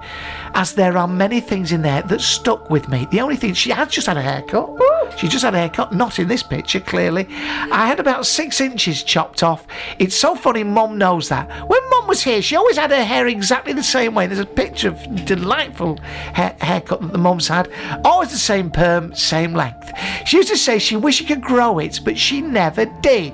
[0.58, 3.08] as there are many things in there that stuck with me.
[3.12, 4.68] The only thing she has just had a haircut.
[5.16, 7.28] She just had a haircut, not in this picture, clearly.
[7.30, 9.68] I had about six inches chopped off.
[10.00, 11.48] It's so funny, Mum knows that.
[11.70, 14.26] When Mum was here, she always had her hair exactly the same way.
[14.26, 15.98] There's a picture of delightful
[16.34, 17.72] hair- haircut that the Mum's had.
[18.04, 19.92] Always the same perm, same length.
[20.26, 23.34] She used to say she wished she could grow it, but she never did.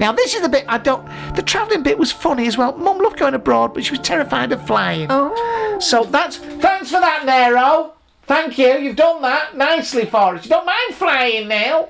[0.00, 1.06] Now, this is the bit I don't.
[1.36, 2.74] The travelling bit was funny as well.
[2.78, 5.08] Mum loved going abroad, but she was terrified of flying.
[5.10, 5.78] Oh.
[5.80, 6.38] So that's.
[6.62, 7.94] Thanks for that, Nero.
[8.22, 8.78] Thank you.
[8.78, 10.44] You've done that nicely for us.
[10.44, 11.88] You don't mind flying now.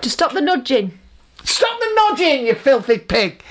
[0.00, 0.98] Just stop the nudging.
[1.44, 3.42] Stop the nudging, you filthy pig.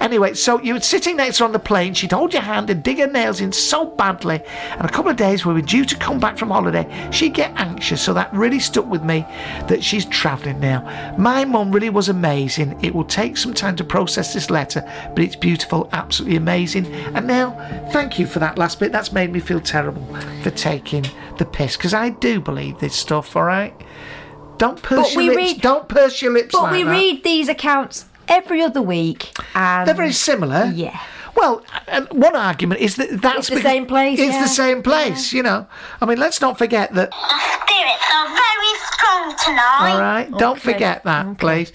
[0.00, 1.94] Anyway, so you were sitting next to her on the plane.
[1.94, 4.42] She'd hold your hand and dig her nails in so badly.
[4.72, 7.52] And a couple of days we were due to come back from holiday, she'd get
[7.56, 8.02] anxious.
[8.02, 9.20] So that really stuck with me
[9.68, 11.14] that she's travelling now.
[11.18, 12.78] My mum really was amazing.
[12.84, 14.82] It will take some time to process this letter,
[15.14, 16.86] but it's beautiful, absolutely amazing.
[16.86, 17.52] And now,
[17.92, 18.90] thank you for that last bit.
[18.90, 20.04] That's made me feel terrible
[20.42, 21.06] for taking
[21.38, 23.36] the piss because I do believe this stuff.
[23.36, 23.74] All right.
[24.58, 25.36] Don't purse But your we lips.
[25.54, 26.90] read- don't purse your lips But like we that.
[26.90, 30.70] read these accounts every other week, and They're very similar.
[30.74, 30.98] Yeah.
[31.34, 34.42] Well, and one argument is that that's It's the because- same place, It's yeah.
[34.42, 35.66] the same place, you know.
[36.00, 37.10] I mean, let's not forget that.
[37.10, 37.16] The
[37.62, 39.92] spirits are very strong tonight.
[39.92, 41.72] All right, don't forget that, please.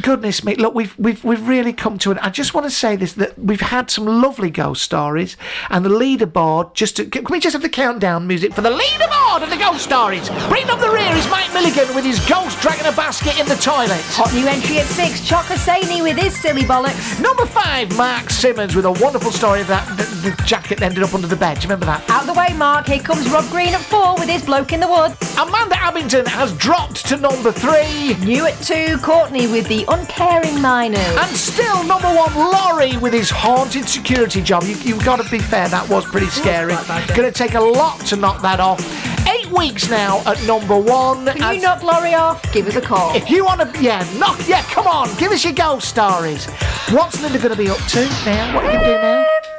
[0.00, 0.54] Goodness me!
[0.56, 2.18] Look, we've we've we've really come to it.
[2.20, 5.36] I just want to say this: that we've had some lovely ghost stories,
[5.70, 6.74] and the leaderboard.
[6.74, 9.84] Just to, can we just have the countdown music for the leaderboard and the ghost
[9.84, 10.28] stories?
[10.48, 13.56] Bring up the rear is Mike Milligan with his ghost dragging a basket in the
[13.56, 14.00] toilet.
[14.14, 17.20] Hot new entry at six, Choc Hosseini with his silly bollocks.
[17.20, 21.14] Number five, Mark Simmons with a wonderful story of that the, the jacket ended up
[21.14, 21.54] under the bed.
[21.54, 22.08] Do you remember that?
[22.10, 22.86] Out the way, Mark.
[22.86, 25.12] Here comes Rob Green at four with his bloke in the wood.
[25.38, 28.14] Amanda Abington has dropped to number three.
[28.24, 30.98] New at two, Courtney with the uncaring miners.
[31.00, 34.64] And still number one, Laurie with his haunted security job.
[34.64, 36.74] You, you've got to be fair, that was pretty scary.
[37.14, 38.80] Going to take a lot to knock that off.
[39.26, 41.26] Eight weeks now at number one.
[41.26, 42.42] Can you knock Laurie off?
[42.52, 43.14] Give us a call.
[43.14, 46.46] If you want to, yeah, knock, yeah, come on, give us your ghost stories.
[46.90, 48.54] What's Linda going to be up to now?
[48.54, 49.53] What are you going to do now?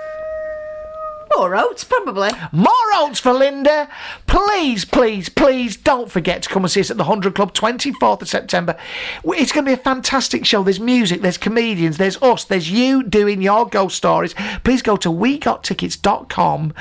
[1.37, 2.31] More oats, probably.
[2.53, 3.89] More oats for Linda.
[4.25, 8.21] Please, please, please don't forget to come and see us at the 100 Club, 24th
[8.21, 8.77] of September.
[9.25, 10.63] It's going to be a fantastic show.
[10.63, 14.33] There's music, there's comedians, there's us, there's you doing your ghost stories.
[14.63, 16.73] Please go to wegottickets.com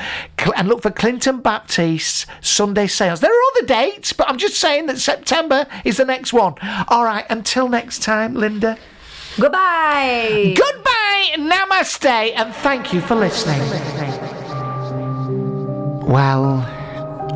[0.57, 3.19] and look for Clinton Baptiste's Sunday sales.
[3.21, 6.55] There are other dates, but I'm just saying that September is the next one.
[6.87, 8.79] All right, until next time, Linda.
[9.37, 10.55] Goodbye.
[10.57, 13.61] Goodbye, namaste, and thank you for listening.
[16.07, 16.61] Well,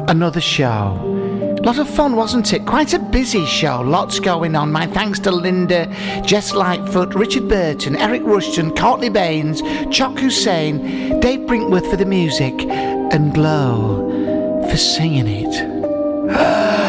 [0.09, 1.01] another show.
[1.63, 2.67] Lot of fun, wasn't it?
[2.67, 3.81] Quite a busy show.
[3.81, 4.71] Lots going on.
[4.71, 5.87] My thanks to Linda,
[6.25, 12.55] Jess Lightfoot, Richard Burton, Eric Rushton, Courtney Baines, Choc Hussein, Dave Brinkworth for the music,
[12.63, 16.79] and Glow for singing it.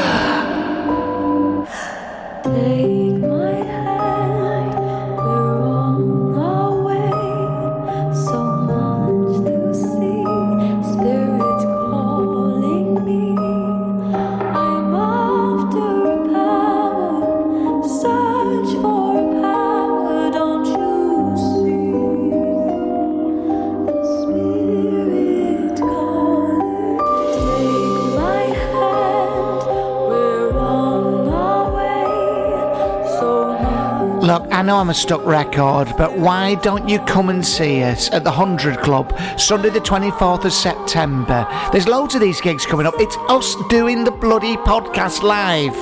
[34.51, 38.23] I know I'm a stuck record, but why don't you come and see us at
[38.23, 41.47] the 100 Club, Sunday the 24th of September?
[41.71, 42.93] There's loads of these gigs coming up.
[42.97, 45.73] It's us doing the bloody podcast live.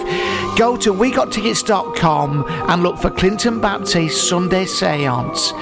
[0.57, 5.53] Go to wegottickets.com and look for Clinton Baptiste Sunday Seance,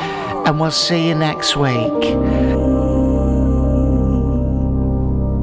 [0.48, 2.16] and we'll see you next week.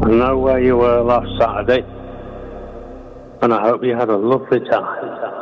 [0.03, 1.87] I know where you were last Saturday,
[3.41, 5.42] and I hope you had a lovely time.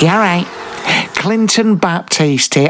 [0.00, 0.46] Yeah, right.
[1.14, 2.69] Clinton Baptiste here,